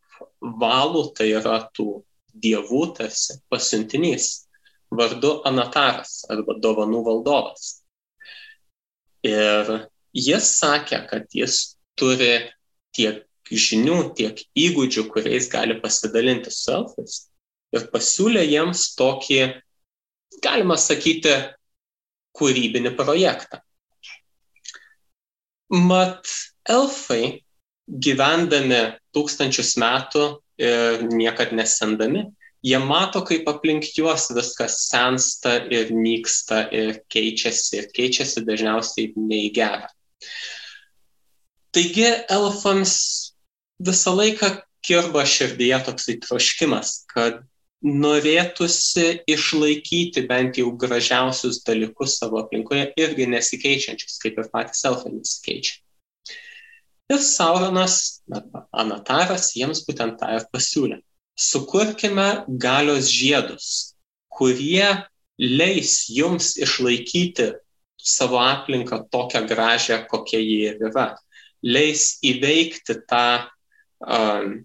valų, 0.61 1.07
tai 1.17 1.31
yra 1.33 1.63
tų 1.73 2.03
dievų 2.37 2.83
tarsi 2.99 3.39
pasiuntinys, 3.49 4.45
vardu 4.93 5.39
Anataras 5.49 6.21
arba 6.29 6.59
dovanų 6.61 7.01
valdovas. 7.07 7.79
Ir 9.25 9.89
Jis 10.17 10.49
sakė, 10.57 11.03
kad 11.09 11.27
jis 11.35 11.77
turi 11.99 12.47
tiek 12.95 13.23
žinių, 13.47 13.99
tiek 14.17 14.39
įgūdžių, 14.57 15.05
kuriais 15.13 15.47
gali 15.51 15.77
pasidalinti 15.81 16.51
su 16.51 16.73
elfais, 16.73 17.19
ir 17.75 17.87
pasiūlė 17.93 18.43
jiems 18.47 18.89
tokį, 18.97 19.41
galima 20.43 20.77
sakyti, 20.79 21.35
kūrybinį 22.37 22.93
projektą. 22.97 23.61
Mat, 25.73 26.29
elfai, 26.69 27.43
gyvendami 27.87 28.81
tūkstančius 29.15 29.75
metų 29.81 30.27
ir 30.61 31.03
niekad 31.11 31.53
nesendami, 31.55 32.27
jie 32.63 32.79
mato, 32.83 33.23
kaip 33.25 33.47
aplink 33.49 33.89
juos 33.95 34.29
viskas 34.35 34.79
sensta 34.87 35.57
ir 35.71 35.91
nyksta 35.93 36.65
ir 36.73 37.01
keičiasi 37.11 37.81
ir 37.81 37.91
keičiasi 37.95 38.45
dažniausiai 38.47 39.13
nei 39.17 39.51
gerą. 39.55 39.89
Taigi 41.75 42.07
elfams 42.33 42.95
visą 43.83 44.15
laiką 44.17 44.55
kirba 44.87 45.25
širdyje 45.27 45.79
toksai 45.85 46.17
troškimas, 46.23 46.93
kad 47.11 47.41
norėtųsi 47.85 49.07
išlaikyti 49.29 50.23
bent 50.29 50.57
jau 50.57 50.71
gražiausius 50.81 51.61
dalykus 51.67 52.17
savo 52.17 52.39
aplinkoje 52.41 52.87
irgi 52.97 53.27
nesikeičiančius, 53.33 54.17
kaip 54.23 54.39
ir 54.41 54.49
patys 54.53 54.85
elfai 54.89 55.13
nesikeičia. 55.13 55.77
Ir 57.13 57.21
Sauronas, 57.23 58.23
arba 58.33 58.65
Anataras, 58.75 59.53
jiems 59.55 59.85
būtent 59.87 60.17
tą 60.19 60.33
ir 60.39 60.47
pasiūlė. 60.51 60.97
Sukurkime 61.37 62.43
galios 62.59 63.11
žiedus, 63.13 63.93
kurie 64.33 64.89
leis 65.37 66.07
jums 66.09 66.55
išlaikyti 66.57 67.51
savo 67.97 68.39
aplinką 68.39 69.03
tokią 69.11 69.45
gražią, 69.47 70.03
kokia 70.09 70.39
ji 70.39 70.59
ir 70.69 70.83
yra. 70.91 71.09
Leis 71.65 72.19
įveikti 72.25 72.99
tą 73.09 73.47
um, 74.05 74.61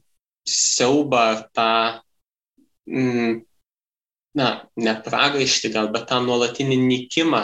siaubą, 0.49 1.25
tą 1.57 2.01
mm, 2.87 3.40
na, 4.38 4.49
ne 4.77 4.95
pragaištį 5.05 5.73
gal, 5.75 5.90
bet 5.95 6.09
tą 6.11 6.21
nuolatinį 6.25 6.79
nykimą, 6.83 7.42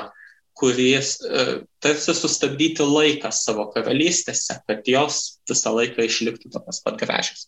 kuris 0.58 1.18
e, 1.22 1.44
tarsi 1.82 2.14
sustabdyti 2.18 2.82
laiką 2.82 3.30
savo 3.34 3.68
karalystėse, 3.70 4.58
kad 4.66 4.88
jos 4.90 5.38
visą 5.48 5.74
laiką 5.76 6.08
išliktų 6.08 6.50
tokios 6.50 6.82
pat 6.82 6.98
gražios. 6.98 7.46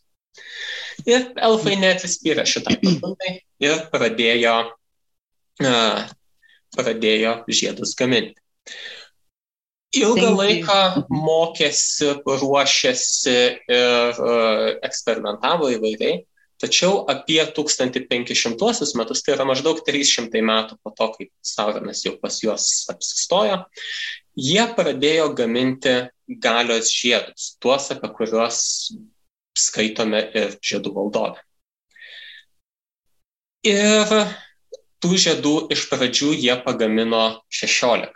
Ir 1.09 1.33
elfai 1.41 1.75
neatsispyrė 1.81 2.45
šitai 2.47 2.77
pagundai 2.83 3.33
ir 3.65 3.83
pradėjo, 3.91 4.55
uh, 5.65 6.03
pradėjo 6.77 7.37
žiedus 7.49 7.95
gaminti. 7.99 8.37
Ilgą 9.99 10.29
laiką 10.39 10.81
mokėsi, 11.11 12.13
ruošėsi 12.23 13.39
ir 13.75 14.21
uh, 14.23 14.67
eksperimentavo 14.87 15.73
įvairiai. 15.75 16.21
Tačiau 16.61 17.07
apie 17.09 17.41
1500 17.57 18.95
metus, 19.01 19.23
tai 19.25 19.33
yra 19.35 19.47
maždaug 19.49 19.81
300 19.83 20.43
metų 20.45 20.77
po 20.85 20.93
to, 20.93 21.09
kai 21.15 21.27
Sauronas 21.41 22.05
jau 22.05 22.13
pas 22.21 22.37
juos 22.45 22.67
apsistojo, 22.93 23.63
jie 24.37 24.67
pradėjo 24.77 25.31
gaminti 25.39 25.95
galios 26.29 26.93
žiedus, 26.93 27.55
tuos, 27.65 27.89
apie 27.95 28.13
kuriuos 28.15 28.61
skaitome 29.57 30.21
ir 30.37 30.59
žiedų 30.61 30.93
valdovė. 30.95 31.41
Ir 33.67 34.15
tų 35.01 35.17
žiedų 35.25 35.55
iš 35.75 35.87
pradžių 35.91 36.33
jie 36.37 36.57
pagamino 36.65 37.43
16. 37.53 38.13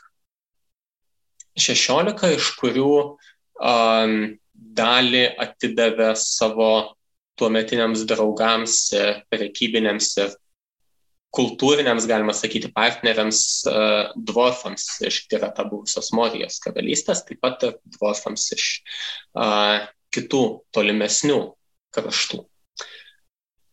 16, 1.54 2.30
iš 2.34 2.50
kurių 2.58 2.94
um, 3.04 4.14
dalį 4.54 5.24
atidavė 5.40 6.12
savo 6.18 6.70
tuometiniams 7.38 8.04
draugams, 8.10 8.78
prekybiniams 9.30 10.10
ir 10.22 10.34
kultūriniams, 11.34 12.06
galima 12.06 12.34
sakyti, 12.36 12.70
partneriams 12.74 13.40
uh, 13.66 14.12
dvorfams 14.14 14.86
iš 15.08 15.24
Tirata 15.30 15.64
buvusios 15.66 16.12
Morijos 16.14 16.60
karalystės, 16.62 17.24
taip 17.26 17.40
pat 17.42 17.66
ir 17.66 17.76
dvorfams 17.96 18.46
iš 18.54 18.66
uh, 19.34 19.82
kitų 20.14 20.42
tolimesnių 20.74 21.40
kraštų. 21.94 22.44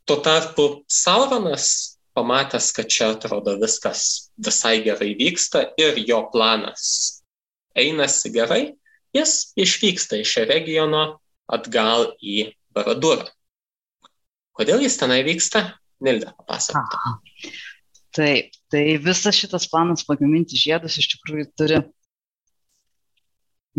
Tuo 0.09 0.17
tarpu 0.25 0.67
Sauronas, 0.89 1.99
pamatęs, 2.17 2.71
kad 2.75 2.89
čia 2.91 3.11
atrodo 3.15 3.55
viskas 3.61 4.31
visai 4.37 4.81
gerai 4.85 5.13
vyksta 5.19 5.65
ir 5.79 5.99
jo 6.07 6.23
planas 6.33 7.21
einasi 7.77 8.31
gerai, 8.33 8.63
jis 9.15 9.51
išvyksta 9.59 10.19
iš 10.21 10.37
regiono 10.49 11.21
atgal 11.51 12.11
į 12.19 12.51
Baradurą. 12.71 13.27
Kodėl 14.55 14.83
jis 14.83 14.97
tenai 14.99 15.21
vyksta? 15.27 15.65
Nilda, 16.01 16.31
papasakok. 16.39 16.95
Taip, 18.15 18.55
tai 18.71 18.97
visas 18.99 19.37
šitas 19.37 19.67
planas 19.71 20.03
pagaminti 20.07 20.59
žiedus 20.59 20.97
iš 20.99 21.13
tikrųjų 21.13 21.45
turi 21.59 21.79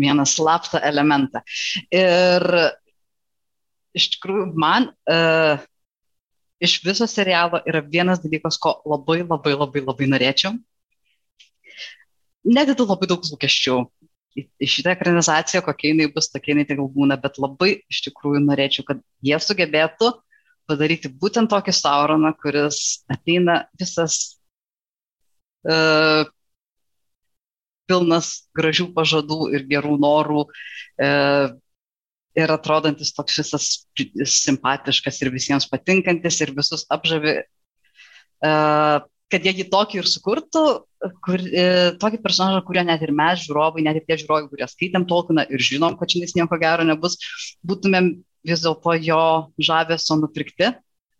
vieną 0.01 0.25
slaptą 0.25 0.81
elementą. 0.81 1.43
Ir 1.93 2.45
iš 3.93 4.07
tikrųjų 4.15 4.47
man 4.57 4.89
uh, 4.89 5.61
iš 6.63 6.77
viso 6.85 7.07
serialo 7.09 7.61
yra 7.69 7.81
vienas 7.83 8.21
dalykas, 8.23 8.57
ko 8.61 8.77
labai 8.87 9.21
labai 9.23 9.55
labai 9.57 9.83
labai 9.83 10.09
norėčiau. 10.13 10.55
Nededu 12.43 12.87
labai 12.87 13.07
daug 13.11 13.23
lūkesčių 13.27 13.77
į, 14.39 14.45
šitą 14.67 14.93
ekranizaciją, 14.97 15.63
kokia 15.65 15.91
jinai 15.93 16.09
bus, 16.13 16.29
tokia 16.31 16.53
jinai 16.53 16.67
tegul 16.69 16.89
būna, 16.91 17.17
bet 17.21 17.39
labai 17.41 17.73
iš 17.91 18.03
tikrųjų 18.07 18.43
norėčiau, 18.45 18.87
kad 18.87 19.01
jie 19.23 19.39
sugebėtų 19.39 20.11
padaryti 20.69 21.11
būtent 21.21 21.51
tokį 21.51 21.75
Sauroną, 21.75 22.33
kuris 22.39 23.03
ateina 23.11 23.63
visas 23.79 24.19
uh, 25.67 26.23
pilnas 27.89 28.33
gražių 28.55 28.89
pažadų 28.95 29.39
ir 29.57 29.67
gerų 29.71 29.97
norų 30.03 30.45
uh, 30.47 31.51
ir 32.39 32.51
atrodantis 32.53 33.13
toks 33.15 33.39
visas 33.41 33.69
simpatiškas 34.35 35.21
ir 35.21 35.31
visiems 35.33 35.67
patinkantis 35.69 36.41
ir 36.41 36.53
visus 36.57 36.87
apžavi. 36.93 37.41
Uh, 38.43 39.01
kad 39.33 39.45
jie 39.45 39.53
jį 39.57 39.65
tokį 39.71 39.99
ir 40.01 40.07
sukurtų, 40.09 40.63
kur, 41.25 41.41
e, 41.41 41.65
tokį 42.01 42.19
personažą, 42.21 42.61
kurio 42.67 42.83
net 42.85 43.01
ir 43.01 43.13
mes, 43.15 43.41
žiūrovai, 43.47 43.81
net 43.85 43.97
ir 43.97 44.05
tie 44.05 44.17
žiūrovai, 44.21 44.49
kurie 44.51 44.67
skaitėm 44.69 45.07
Tolkieną 45.09 45.47
ir 45.49 45.63
žinom, 45.63 45.97
kad 45.97 46.13
šiandien 46.13 46.43
nieko 46.43 46.59
gero 46.61 46.85
nebus, 46.85 47.17
būtumėm 47.65 48.11
vis 48.45 48.63
dėlto 48.65 48.95
jo 49.01 49.23
žavesio 49.57 50.19
nupirkti 50.19 50.69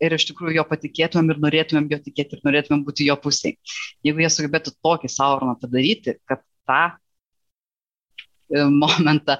ir 0.04 0.16
iš 0.18 0.28
tikrųjų 0.30 0.58
jo 0.60 0.66
patikėtumėm 0.70 1.32
ir 1.34 1.42
norėtumėm 1.46 1.88
jo 1.92 2.00
tikėti 2.06 2.38
ir 2.38 2.46
norėtumėm 2.48 2.84
būti 2.86 3.08
jo 3.08 3.18
pusėje. 3.24 3.58
Jeigu 4.06 4.26
jie 4.26 4.32
sugebėtų 4.36 4.76
tokį 4.84 5.12
Sauroną 5.12 5.56
padaryti, 5.62 6.18
kad 6.30 6.44
tą 6.70 6.82
e, 6.92 8.66
momentą, 8.68 9.40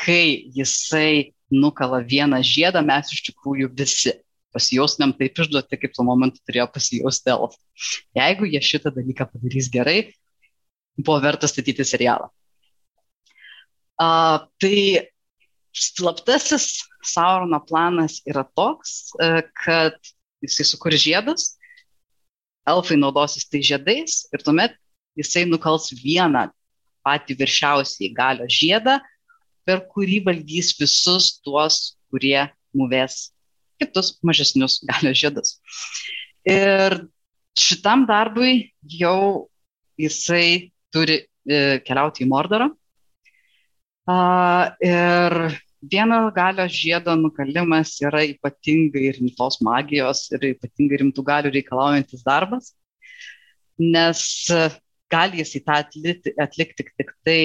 kai 0.00 0.50
jisai 0.56 1.34
nukala 1.50 2.00
vieną 2.06 2.40
žiedą, 2.46 2.82
mes 2.86 3.12
iš 3.12 3.24
tikrųjų 3.30 3.70
visi 3.76 4.14
pasijaustumėm 4.54 5.14
taip 5.18 5.38
išduoti, 5.38 5.78
kaip 5.78 5.94
tuo 5.94 6.04
momentu 6.06 6.40
turėjo 6.46 6.66
pasijausti 6.74 7.30
Elf. 7.30 7.54
Jeigu 8.18 8.48
jie 8.50 8.60
šitą 8.64 8.90
dalyką 8.94 9.28
padarys 9.30 9.70
gerai, 9.70 10.12
buvo 10.98 11.20
verta 11.22 11.50
statyti 11.50 11.86
serialą. 11.86 12.30
Uh, 14.00 14.46
tai 14.58 15.10
slaptasis 15.76 16.80
Saurono 17.04 17.60
planas 17.64 18.20
yra 18.28 18.44
toks, 18.44 19.12
e, 19.16 19.42
kad 19.64 19.96
jisai 20.44 20.66
sukurs 20.68 21.00
žiedus, 21.00 21.46
elfai 22.68 22.98
naudosis 23.00 23.46
tai 23.48 23.62
žiedais 23.64 24.26
ir 24.34 24.44
tuomet 24.44 24.74
jisai 25.16 25.46
nukals 25.48 25.88
vieną 25.96 26.48
patį 27.06 27.38
viršiausiai 27.40 28.10
galio 28.12 28.48
žiedą, 28.52 28.98
per 29.70 29.84
kurį 29.92 30.18
valdys 30.26 30.72
visus 30.80 31.36
tuos, 31.46 31.94
kurie 32.10 32.48
mūvės 32.74 33.28
kitus 33.78 34.16
mažesnius 34.26 34.80
galio 34.88 35.14
žiedus. 35.14 35.58
Ir 36.48 36.96
šitam 37.58 38.02
darbui 38.08 38.72
jau 38.82 39.46
jisai 40.00 40.72
turi 40.90 41.20
e, 41.22 41.78
keliauti 41.86 42.24
į 42.24 42.30
Mordorą. 42.32 42.70
Ir 44.82 45.36
vieno 45.94 46.18
galio 46.34 46.66
žiedo 46.66 47.14
nukalimas 47.20 47.94
yra 48.02 48.24
ypatingai 48.26 49.14
rimtos 49.20 49.60
magijos 49.62 50.26
ir 50.34 50.50
ypatingai 50.50 50.98
rimtų 51.04 51.24
galių 51.30 51.54
reikalaujantis 51.54 52.26
darbas, 52.26 52.72
nes 53.78 54.24
gali 55.10 55.44
jis 55.44 55.54
į 55.60 55.62
tą 55.68 55.78
atlikti, 55.84 56.34
atlikti 56.42 56.88
tik 56.90 57.14
tai 57.26 57.40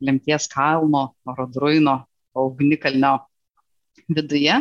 lemties 0.00 0.48
kalno, 0.52 1.12
Rodruino, 1.26 2.00
ugnikalnio 2.34 3.18
viduje. 4.08 4.58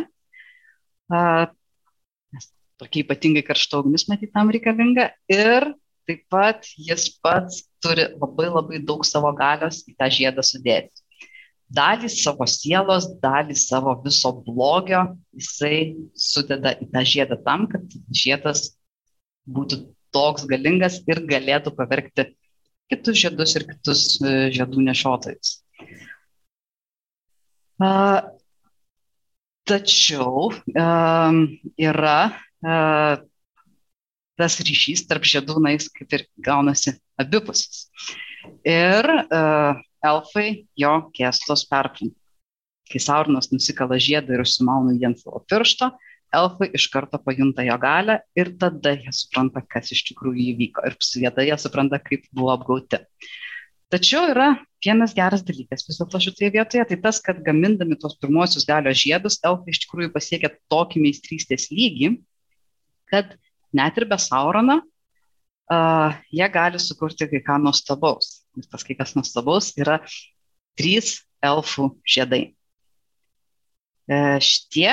Nes 2.34 2.48
tokia 2.80 3.04
ypatingai 3.06 3.46
karšta 3.48 3.82
ugnis 3.82 4.08
matyti 4.10 4.34
tam 4.34 4.52
reikalinga 4.54 5.12
ir 5.32 5.72
taip 6.08 6.24
pat 6.32 6.68
jis 6.88 7.10
pats 7.24 7.66
turi 7.84 8.08
labai 8.16 8.48
labai 8.52 8.80
daug 8.90 9.04
savo 9.08 9.32
galios 9.36 9.84
į 9.88 9.96
tą 10.00 10.10
žiedą 10.20 10.46
sudėti. 10.46 11.04
dalį 11.68 12.08
savo 12.08 12.46
sielos, 12.48 13.10
dalį 13.20 13.56
savo 13.60 13.92
viso 14.04 14.32
blogio 14.46 15.02
jisai 15.36 15.98
sudeda 16.16 16.72
į 16.80 16.88
tą 16.94 17.02
žiedą 17.04 17.36
tam, 17.44 17.66
kad 17.68 17.84
žiedas 18.08 18.78
būtų 19.48 19.82
toks 20.16 20.46
galingas 20.48 21.02
ir 21.12 21.20
galėtų 21.28 21.76
pavergti 21.76 22.30
kitus 22.92 23.20
žiedus 23.22 23.56
ir 23.60 23.66
kitus 23.70 24.04
e, 24.22 24.34
žiedų 24.56 24.84
nešiotojus. 24.88 25.58
Tačiau 29.68 30.48
yra 31.78 32.20
tas 34.38 34.56
ryšys 34.64 35.04
tarp 35.10 35.28
žiedų, 35.28 35.60
na, 35.62 35.76
jis 35.76 35.90
kaip 35.94 36.16
ir 36.16 36.24
gaunasi 36.42 36.96
abipusis. 37.22 37.86
Ir 38.66 39.06
elfai 40.08 40.48
jo 40.80 40.94
kestos 41.14 41.66
perplinta. 41.70 42.18
Kai 42.88 43.02
Saurinas 43.04 43.52
nusikala 43.52 43.98
žiedą 44.00 44.38
ir 44.38 44.46
užsimauna 44.46 44.96
ant 45.10 45.20
savo 45.20 45.42
piršto, 45.50 45.92
elfai 46.36 46.70
iš 46.76 46.88
karto 46.92 47.20
pajunta 47.24 47.64
jo 47.66 47.78
galę 47.82 48.20
ir 48.36 48.52
tada 48.60 48.94
jie 48.98 49.14
supranta, 49.16 49.62
kas 49.64 49.92
iš 49.96 50.04
tikrųjų 50.10 50.48
įvyko 50.54 50.86
ir 50.88 50.98
tada 51.00 51.46
jie 51.48 51.58
supranta, 51.62 52.00
kaip 52.04 52.26
buvo 52.36 52.52
apgauti. 52.56 53.00
Tačiau 53.88 54.34
yra 54.34 54.50
vienas 54.84 55.14
geras 55.16 55.46
dalykas 55.48 55.86
vis 55.88 56.00
dėlto 56.02 56.20
šitoje 56.20 56.52
vietoje, 56.58 56.84
tai 56.90 56.98
tas, 57.06 57.22
kad 57.24 57.40
gamindami 57.46 57.96
tos 58.00 58.18
pirmosius 58.20 58.68
galios 58.68 59.00
žiedus, 59.00 59.40
elfai 59.48 59.72
iš 59.72 59.86
tikrųjų 59.86 60.12
pasiekia 60.12 60.52
tokį 60.72 61.06
meistrystės 61.06 61.70
lygį, 61.72 62.18
kad 63.08 63.38
net 63.72 63.98
ir 63.98 64.08
be 64.10 64.20
Saurono 64.20 64.82
uh, 64.84 66.18
jie 66.34 66.50
gali 66.52 66.82
sukurti 66.84 67.30
kai 67.32 67.42
ką 67.46 67.62
nuostabaus. 67.64 68.42
Ir 68.60 68.68
tas 68.68 68.84
kai 68.84 68.98
kas 69.00 69.16
nuostabaus 69.16 69.72
yra 69.80 70.02
trys 70.78 71.22
elfų 71.46 71.92
žiedai. 72.08 72.42
E, 74.08 74.18
šitie 74.44 74.92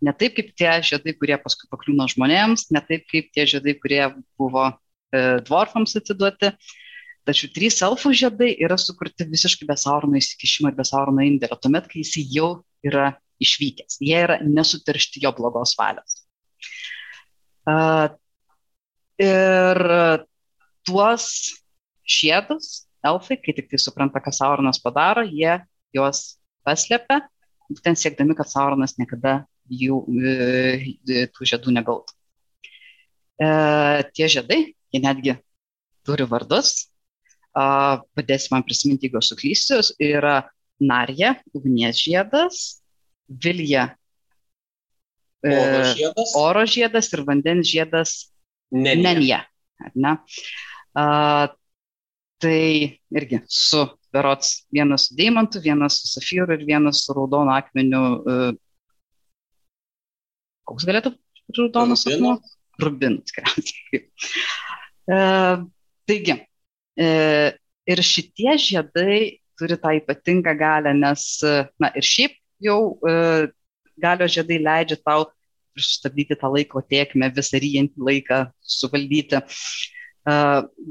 Ne 0.00 0.12
taip 0.16 0.36
kaip 0.38 0.52
tie 0.56 0.70
žiedai, 0.86 1.14
kurie 1.18 1.36
paskui 1.40 1.68
pakliūna 1.72 2.06
žmonėms, 2.08 2.70
ne 2.72 2.80
taip 2.84 3.04
kaip 3.10 3.28
tie 3.36 3.44
žiedai, 3.48 3.74
kurie 3.80 4.02
buvo 4.40 4.70
e, 4.70 5.40
dvorfams 5.44 5.96
atiduoti. 6.00 6.54
Tačiau 7.28 7.50
trys 7.52 7.76
elfų 7.84 8.14
žiedai 8.16 8.54
yra 8.64 8.78
sukurti 8.80 9.28
visiškai 9.28 9.68
be 9.68 9.76
saurono 9.76 10.16
įsikišimo 10.16 10.70
ir 10.70 10.78
be 10.78 10.86
saurono 10.88 11.26
indėlio, 11.26 11.58
tuomet, 11.60 11.90
kai 11.90 12.00
jis 12.00 12.16
jau 12.32 12.50
yra 12.86 13.12
išvykęs. 13.44 14.00
Jie 14.00 14.16
yra 14.24 14.38
nesuteršti 14.44 15.20
jo 15.24 15.32
blogos 15.36 15.76
valios. 15.76 16.22
Uh, 17.68 18.08
ir 19.20 19.80
tuos 20.88 21.26
žiedus 22.08 22.86
elfai, 23.04 23.36
kai 23.40 23.54
tik 23.56 23.68
tai 23.70 23.80
supranta, 23.80 24.20
ką 24.20 24.32
sauronas 24.34 24.80
padaro, 24.82 25.24
jie 25.24 25.60
juos 25.94 26.40
paslėpia, 26.66 27.22
būtent 27.70 28.00
siekdami, 28.00 28.36
kad 28.36 28.50
sauronas 28.50 28.96
niekada 28.98 29.44
jų 29.70 30.00
e, 30.10 31.26
tų 31.34 31.48
žiedų 31.52 31.74
negautų. 31.76 32.16
E, 33.40 33.50
tie 34.16 34.28
žiedai, 34.30 34.60
jie 34.92 35.02
netgi 35.02 35.36
turi 36.06 36.26
vardus, 36.28 36.90
padėsiu 37.54 38.54
man 38.54 38.64
prisiminti, 38.66 39.08
jeigu 39.08 39.22
suklysiu, 39.24 39.80
yra 40.02 40.42
Narja, 40.80 41.34
ugnies 41.52 41.98
žiedas, 42.00 42.80
Vilja, 43.28 43.90
e, 45.44 45.52
oro 45.54 45.82
žiedas, 45.94 46.34
oro 46.40 46.66
žiedas 46.66 47.12
ir 47.12 47.24
vandens 47.28 47.68
žiedas 47.68 48.14
Nenija. 48.70 49.44
Ne? 49.94 50.16
A, 50.94 51.50
tai 52.40 52.62
irgi 53.12 53.42
su 53.46 53.84
berots 54.12 54.64
vienas 54.72 55.08
su 55.08 55.16
deimantu, 55.18 55.60
vienas 55.62 56.00
su 56.00 56.10
safyru 56.10 56.54
ir 56.54 56.64
vienas 56.66 57.04
su 57.04 57.14
raudonu 57.14 57.52
akmeniu 57.54 58.22
koks 60.70 60.86
galėtų 60.88 61.14
raudonas 61.58 62.06
akmuo? 62.08 62.38
Rubinas, 62.80 63.30
tikriausiai. 63.30 64.04
E, 65.10 65.14
taigi, 66.06 66.34
e, 67.02 67.06
ir 67.90 68.02
šitie 68.06 68.52
žiedai 68.62 69.16
turi 69.58 69.74
tą 69.80 69.90
ypatingą 69.96 70.52
galę, 70.60 70.92
nes, 70.94 71.24
na 71.82 71.88
ir 71.98 72.06
šiaip 72.06 72.36
jau 72.62 72.76
e, 73.02 73.48
galio 74.00 74.28
žiedai 74.30 74.60
leidžia 74.62 75.00
tau 75.02 75.26
sustabdyti 75.78 76.36
tą 76.38 76.50
laiko 76.52 76.82
tiekmę, 76.84 77.30
visą 77.34 77.60
ryjantį 77.62 78.06
laiką 78.08 78.40
suvaldyti. 78.76 79.40
E, 79.40 80.34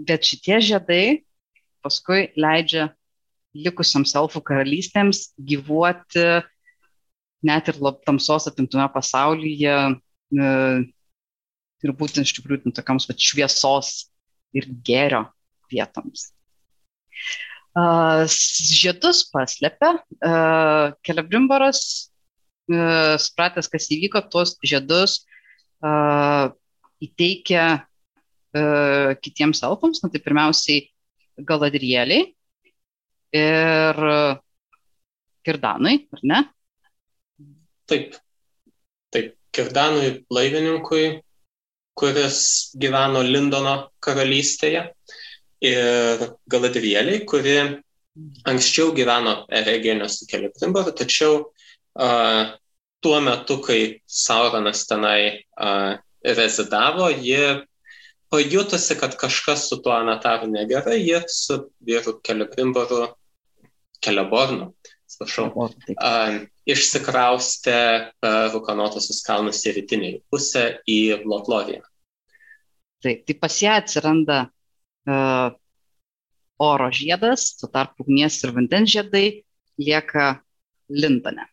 bet 0.09 0.29
šitie 0.29 0.59
žiedai 0.71 1.03
paskui 1.85 2.29
leidžia 2.39 2.89
likusiams 3.55 4.13
elfų 4.19 4.43
karalystėms 4.45 5.29
gyvuoti 5.39 6.25
net 7.45 7.71
ir 7.71 7.79
lab, 7.83 8.01
tamsos 8.07 8.47
apimtume 8.49 8.85
pasaulyje 8.93 9.75
e, 9.75 10.47
ir 11.85 11.93
būtent 11.95 12.27
iš 12.27 12.35
tikrųjų 12.37 12.73
tokiams 12.75 13.07
va, 13.09 13.15
šviesos 13.15 13.93
ir 14.55 14.67
gėrio 14.85 15.25
vietoms. 15.71 16.31
Uh, 17.77 18.25
žiedus 18.27 19.21
paslėpia, 19.29 19.91
uh, 20.25 20.89
Kelebrimbaras, 21.05 22.09
uh, 22.73 23.13
supratęs, 23.21 23.69
kas 23.71 23.85
įvyko, 23.93 24.23
tuos 24.33 24.55
žiedus 24.65 25.19
uh, 25.85 26.49
įteikia 26.99 27.65
uh, 27.77 29.13
kitiems 29.21 29.61
elfams, 29.63 30.01
na 30.01 30.09
tai 30.11 30.23
pirmiausiai 30.25 30.89
Galadrieliai 31.39 32.33
ir 33.37 33.99
Kirdanui, 35.45 35.93
ar 36.11 36.25
ne? 36.25 36.39
Taip. 37.89 38.15
Taip. 39.13 39.35
Kirdanui 39.49 40.11
laivininkui, 40.29 41.05
kuris 41.97 42.39
gyveno 42.77 43.23
Lindono 43.25 43.75
karalystėje 44.05 44.83
ir 45.65 46.25
Galadrieliai, 46.53 47.23
kuri 47.27 47.55
anksčiau 48.45 48.93
gyveno 48.95 49.33
Eregenio 49.49 50.07
su 50.11 50.27
Kelibrimbaru, 50.29 50.93
tačiau 50.95 51.39
uh, 51.49 52.53
tuo 53.01 53.21
metu, 53.25 53.59
kai 53.65 53.81
Sauronas 54.05 54.85
tenai 54.87 55.21
uh, 55.57 55.97
rezidavo, 56.23 57.09
ji 57.09 57.65
pajutusi, 58.29 58.97
kad 58.99 59.17
kažkas 59.17 59.69
su 59.69 59.81
tuo 59.81 59.95
Anataru 59.97 60.47
negerai, 60.51 60.99
ji 61.01 61.23
su 61.27 61.61
vyru 61.81 62.19
Kelibrimbaru, 62.23 63.07
Kelebornu, 63.99 64.71
atsiprašau, 65.09 65.69
išsikraustė 66.69 67.79
per 68.21 68.51
Rukanotosius 68.53 69.21
kalnus 69.25 69.61
į 69.65 69.75
rytinį 69.79 70.11
pusę 70.29 70.65
į 70.89 70.99
Lotloviją. 71.25 71.81
Taip, 73.03 73.23
tai 73.27 73.35
pas 73.39 73.55
ją 73.63 73.77
atsiranda 73.79 74.39
uh, 75.07 75.55
oro 76.59 76.89
žiedas, 76.91 77.53
tuo 77.59 77.69
tarpu 77.71 78.03
ugnies 78.03 78.41
ir 78.43 78.53
vandens 78.55 78.91
žiedai 78.91 79.25
lieka 79.79 80.41
Lindane. 80.91 81.45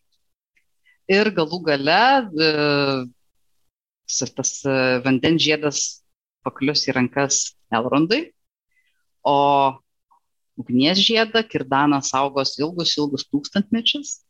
Ir 1.07 1.31
galų 1.31 1.63
gale 1.69 2.01
uh, 2.27 3.07
tas 4.07 4.53
uh, 4.67 4.99
vandens 5.07 5.45
žiedas 5.47 5.85
paklius 6.47 6.87
į 6.91 6.97
rankas 6.99 7.55
Elrondui, 7.75 8.33
o 9.27 9.39
ugnies 10.59 10.99
žiedą 11.03 11.43
Kirdanas 11.47 12.11
saugos 12.11 12.57
ilgus, 12.59 12.97
ilgus 12.99 13.27
tūkstantmečius 13.31 14.26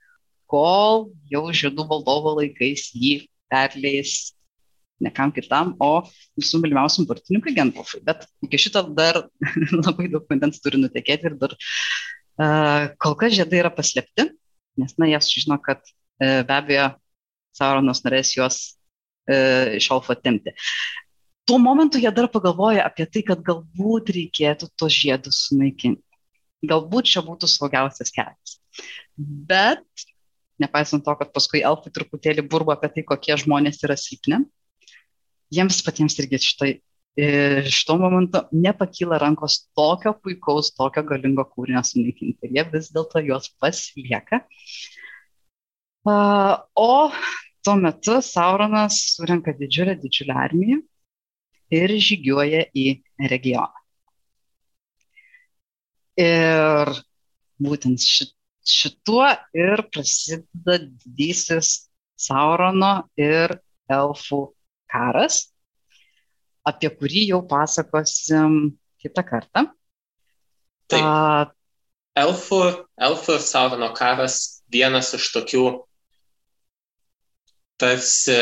kol 0.50 1.08
jau 1.30 1.44
žiedų 1.50 1.86
valdovo 1.90 2.36
laikais 2.40 2.90
jį 2.94 3.26
perleis 3.50 4.36
ne 5.00 5.12
kam 5.12 5.32
kitam, 5.34 5.74
o 5.82 6.06
visų 6.38 6.60
mylimiausiam 6.62 7.06
burtininkui 7.08 7.54
Gandalfui. 7.56 8.00
Bet 8.06 8.24
iki 8.44 8.60
šito 8.60 8.82
dar 8.96 9.26
labai 9.84 10.08
daug 10.12 10.24
vandens 10.30 10.62
turi 10.64 10.80
nutekėti 10.80 11.30
ir 11.30 11.36
dar 11.40 11.52
uh, 11.56 12.86
kol 13.02 13.16
kas 13.20 13.36
žiedai 13.36 13.60
yra 13.64 13.72
paslėpti, 13.74 14.30
nes, 14.80 14.96
na, 15.00 15.10
jie 15.10 15.20
žino, 15.42 15.60
kad 15.62 15.82
uh, 15.84 16.42
be 16.46 16.56
abejo 16.56 16.90
Sauronas 17.56 18.02
norės 18.04 18.34
juos 18.36 18.58
uh, 19.28 19.76
iš 19.76 19.90
Alfa 19.92 20.16
atimti. 20.16 20.56
Tuo 21.46 21.60
momentu 21.62 22.00
jie 22.02 22.10
dar 22.10 22.26
pagalvoja 22.32 22.84
apie 22.88 23.06
tai, 23.06 23.22
kad 23.26 23.44
galbūt 23.46 24.10
reikėtų 24.16 24.72
tos 24.80 24.96
žiedus 24.96 25.44
sunaikinti. 25.46 26.02
Galbūt 26.66 27.12
čia 27.12 27.22
būtų 27.22 27.46
saugiausias 27.52 28.10
kelias. 28.10 28.56
Bet 29.16 29.84
nepaisant 30.62 31.04
to, 31.04 31.14
kad 31.20 31.32
paskui 31.34 31.62
elfai 31.66 31.92
truputėlį 31.94 32.46
burbo 32.50 32.74
apie 32.74 32.90
tai, 32.94 33.06
kokie 33.06 33.36
žmonės 33.40 33.82
yra 33.84 33.96
silpni, 34.00 34.42
jiems 35.54 35.82
patiems 35.86 36.18
irgi 36.22 36.40
šitai, 36.42 36.70
šito 37.72 37.96
momento 37.96 38.42
nepakyla 38.52 39.18
rankos 39.22 39.62
tokio 39.76 40.12
puikaus, 40.20 40.72
tokio 40.76 41.02
galingo 41.08 41.46
kūrinio 41.48 41.80
sunaikinti. 41.86 42.44
Ir 42.44 42.58
jie 42.58 42.64
vis 42.74 42.90
dėlto 42.92 43.22
juos 43.24 43.48
pasilieka. 43.60 44.42
O 46.06 46.90
tuo 47.64 47.76
metu 47.80 48.20
Sauronas 48.22 49.00
surenka 49.16 49.56
didžiulę, 49.56 49.96
didžiulę 50.02 50.36
armiją 50.44 50.78
ir 51.72 51.96
žygiuoja 52.08 52.68
į 52.76 52.86
regioną. 53.32 53.82
Ir 56.20 56.92
būtent 57.62 58.00
šit, 58.00 58.35
šituo 58.66 59.26
ir 59.56 59.82
prasideda 59.92 60.78
didysis 60.82 61.88
Saurono 62.16 63.06
ir 63.20 63.58
elfų 63.92 64.40
karas, 64.90 65.50
apie 66.66 66.88
kurį 66.90 67.26
jau 67.30 67.42
pasakosim 67.46 68.76
kitą 69.02 69.24
kartą. 69.26 69.66
Taip. 70.90 71.02
A, 71.02 71.50
elfų, 72.18 72.60
elfų 73.08 73.36
ir 73.36 73.44
Saurono 73.44 73.90
karas 73.96 74.38
vienas 74.72 75.12
iš 75.18 75.28
tokių 75.34 75.66
tarsi 77.76 78.38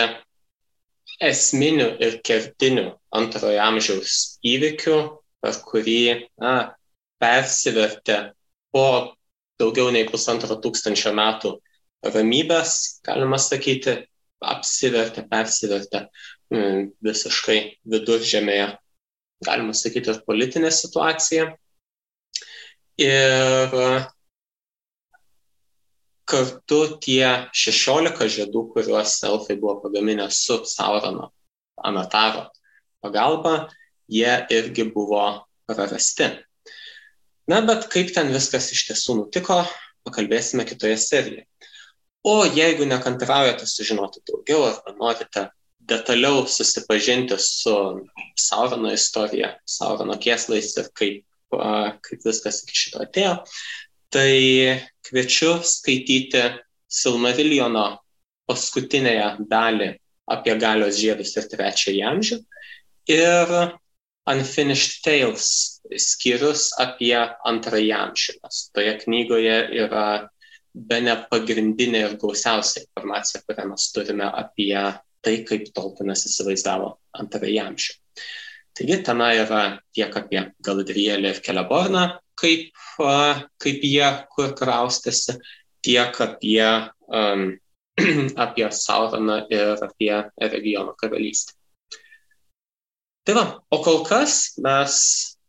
esminių 1.25 1.89
ir 2.05 2.21
kertinių 2.27 2.87
antrojo 3.15 3.61
amžiaus 3.63 4.39
įvykių, 4.47 4.97
per 5.43 5.59
kurį 5.67 6.01
na, 6.41 6.55
persivertė 7.23 8.19
po 8.75 8.87
daugiau 9.61 9.93
nei 9.95 10.07
pusantro 10.09 10.57
tūkstančio 10.61 11.13
metų 11.17 11.55
ramybės, 12.15 13.01
galima 13.07 13.39
sakyti, 13.41 13.97
apsivertė, 14.45 15.25
persivertė 15.31 16.07
mm, 16.53 16.89
visiškai 17.05 17.59
viduržėmėje, 17.95 18.67
galima 19.47 19.77
sakyti, 19.77 20.13
ir 20.13 20.25
politinė 20.27 20.73
situacija. 20.75 21.53
Ir 23.01 23.79
kartu 26.31 26.81
tie 27.03 27.25
16 27.53 28.29
žiedų, 28.37 28.67
kuriuos 28.75 29.17
elfai 29.27 29.57
buvo 29.61 29.79
pagaminę 29.83 30.29
su 30.33 30.61
Saurono 30.69 31.33
Anataro 31.85 32.47
pagalba, 33.05 33.69
jie 34.09 34.39
irgi 34.55 34.87
buvo 34.95 35.25
prarasti. 35.69 36.31
Na, 37.51 37.61
bet 37.61 37.89
kaip 37.93 38.13
ten 38.15 38.31
viskas 38.33 38.71
iš 38.73 38.87
tiesų 38.89 39.19
nutiko, 39.19 39.59
pakalbėsime 40.07 40.65
kitoje 40.69 40.97
serijoje. 41.01 41.45
O 42.25 42.39
jeigu 42.49 42.87
nekantraujate 42.89 43.67
sužinoti 43.69 44.23
daugiau 44.25 44.65
arba 44.71 44.95
norite 44.97 45.43
detaliau 45.85 46.47
susipažinti 46.49 47.37
su 47.39 47.75
Saurono 48.41 48.93
istorija, 48.97 49.59
Saurono 49.69 50.17
kėslais 50.17 50.73
ir 50.81 50.89
kaip, 50.97 51.21
kaip 52.09 52.25
viskas 52.25 52.63
iki 52.65 52.79
šito 52.81 53.03
atėjo, 53.05 53.35
tai 54.15 54.81
kviečiu 55.05 55.59
skaityti 55.69 56.47
Silmariljono 56.89 57.85
paskutinėje 58.49 59.29
dalį 59.51 59.91
apie 60.33 60.57
galios 60.61 60.97
žiedus 60.97 61.37
ir 61.37 61.49
trečiąjį 61.53 62.05
amžių 62.09 62.39
ir 63.13 63.55
Unfinished 64.31 65.03
Tales 65.05 65.47
skyrius 66.01 66.71
apie 66.81 67.17
antrąjį 67.45 67.91
amžių, 67.97 68.37
nes 68.41 68.61
toje 68.75 68.95
knygoje 69.03 69.57
yra 69.85 70.07
be 70.75 71.01
ne 71.05 71.17
pagrindinė 71.31 72.01
ir 72.07 72.15
gausiausia 72.21 72.83
informacija, 72.87 73.43
kurią 73.45 73.69
mes 73.71 73.91
turime 73.95 74.27
apie 74.27 74.73
tai, 75.25 75.37
kaip 75.49 75.69
Tolkienas 75.77 76.25
įsivaizdavo 76.29 76.95
antrąjį 77.21 77.61
amžių. 77.65 77.95
Taigi 78.75 78.97
tenai 79.07 79.35
yra 79.39 79.63
tiek 79.95 80.17
apie 80.19 80.41
Galadrielį 80.67 81.31
ir 81.31 81.43
Keleborną, 81.45 82.07
kaip, 82.41 82.73
kaip 83.63 83.85
jie 83.87 84.09
kur 84.35 84.55
kraustėsi, 84.59 85.37
tiek 85.85 86.19
apie, 86.25 86.65
um, 87.07 87.53
apie 88.47 88.67
Sauroną 88.75 89.45
ir 89.53 89.85
apie 89.85 90.17
regiono 90.41 90.97
karalystę. 90.99 91.55
Tai 93.25 93.35
va, 93.39 93.45
o 93.73 93.81
kol 93.85 94.03
kas 94.07 94.55
mes 94.63 94.95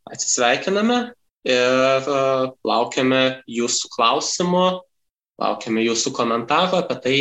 atsisveikiname 0.08 0.98
ir 1.46 2.10
uh, 2.10 2.52
laukiame 2.66 3.22
jūsų 3.52 3.90
klausimų 3.92 4.66
Laukiame 5.42 5.82
jūsų 5.84 6.14
komentarų 6.16 6.78
apie 6.80 6.96
tai, 7.04 7.16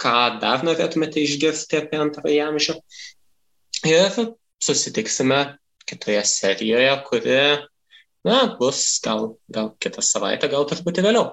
ką 0.00 0.14
dar 0.40 0.62
norėtumėte 0.64 1.20
išgirsti 1.20 1.82
apie 1.82 1.98
antrąjį 2.00 2.38
amžių. 2.46 2.76
Ir 3.88 4.16
susitiksime 4.62 5.40
kitoje 5.88 6.22
serijoje, 6.28 6.92
kuri, 7.08 7.40
na, 8.24 8.38
bus 8.56 8.80
gal, 9.04 9.34
gal 9.52 9.72
kitą 9.82 10.04
savaitę, 10.06 10.48
gal 10.48 10.64
truputį 10.70 11.04
vėliau. 11.04 11.26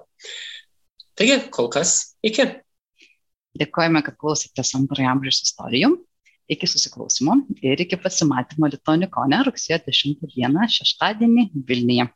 Taigi, 1.20 1.40
kol 1.56 1.72
kas, 1.72 2.18
iki. 2.26 2.50
Dėkojame, 3.60 4.04
kad 4.04 4.20
klausėtės 4.20 4.76
antrojo 4.76 5.08
amžiaus 5.14 5.44
istorijų. 5.48 5.94
Iki 6.50 6.68
susiklausimo 6.68 7.36
ir 7.62 7.82
iki 7.86 7.98
pasimatymo 8.04 8.70
Litonikone 8.74 9.42
rugsėjo 9.48 9.78
10 9.88 10.24
dieną 10.34 10.66
šeštadienį 10.76 11.50
Vilniuje. 11.70 12.08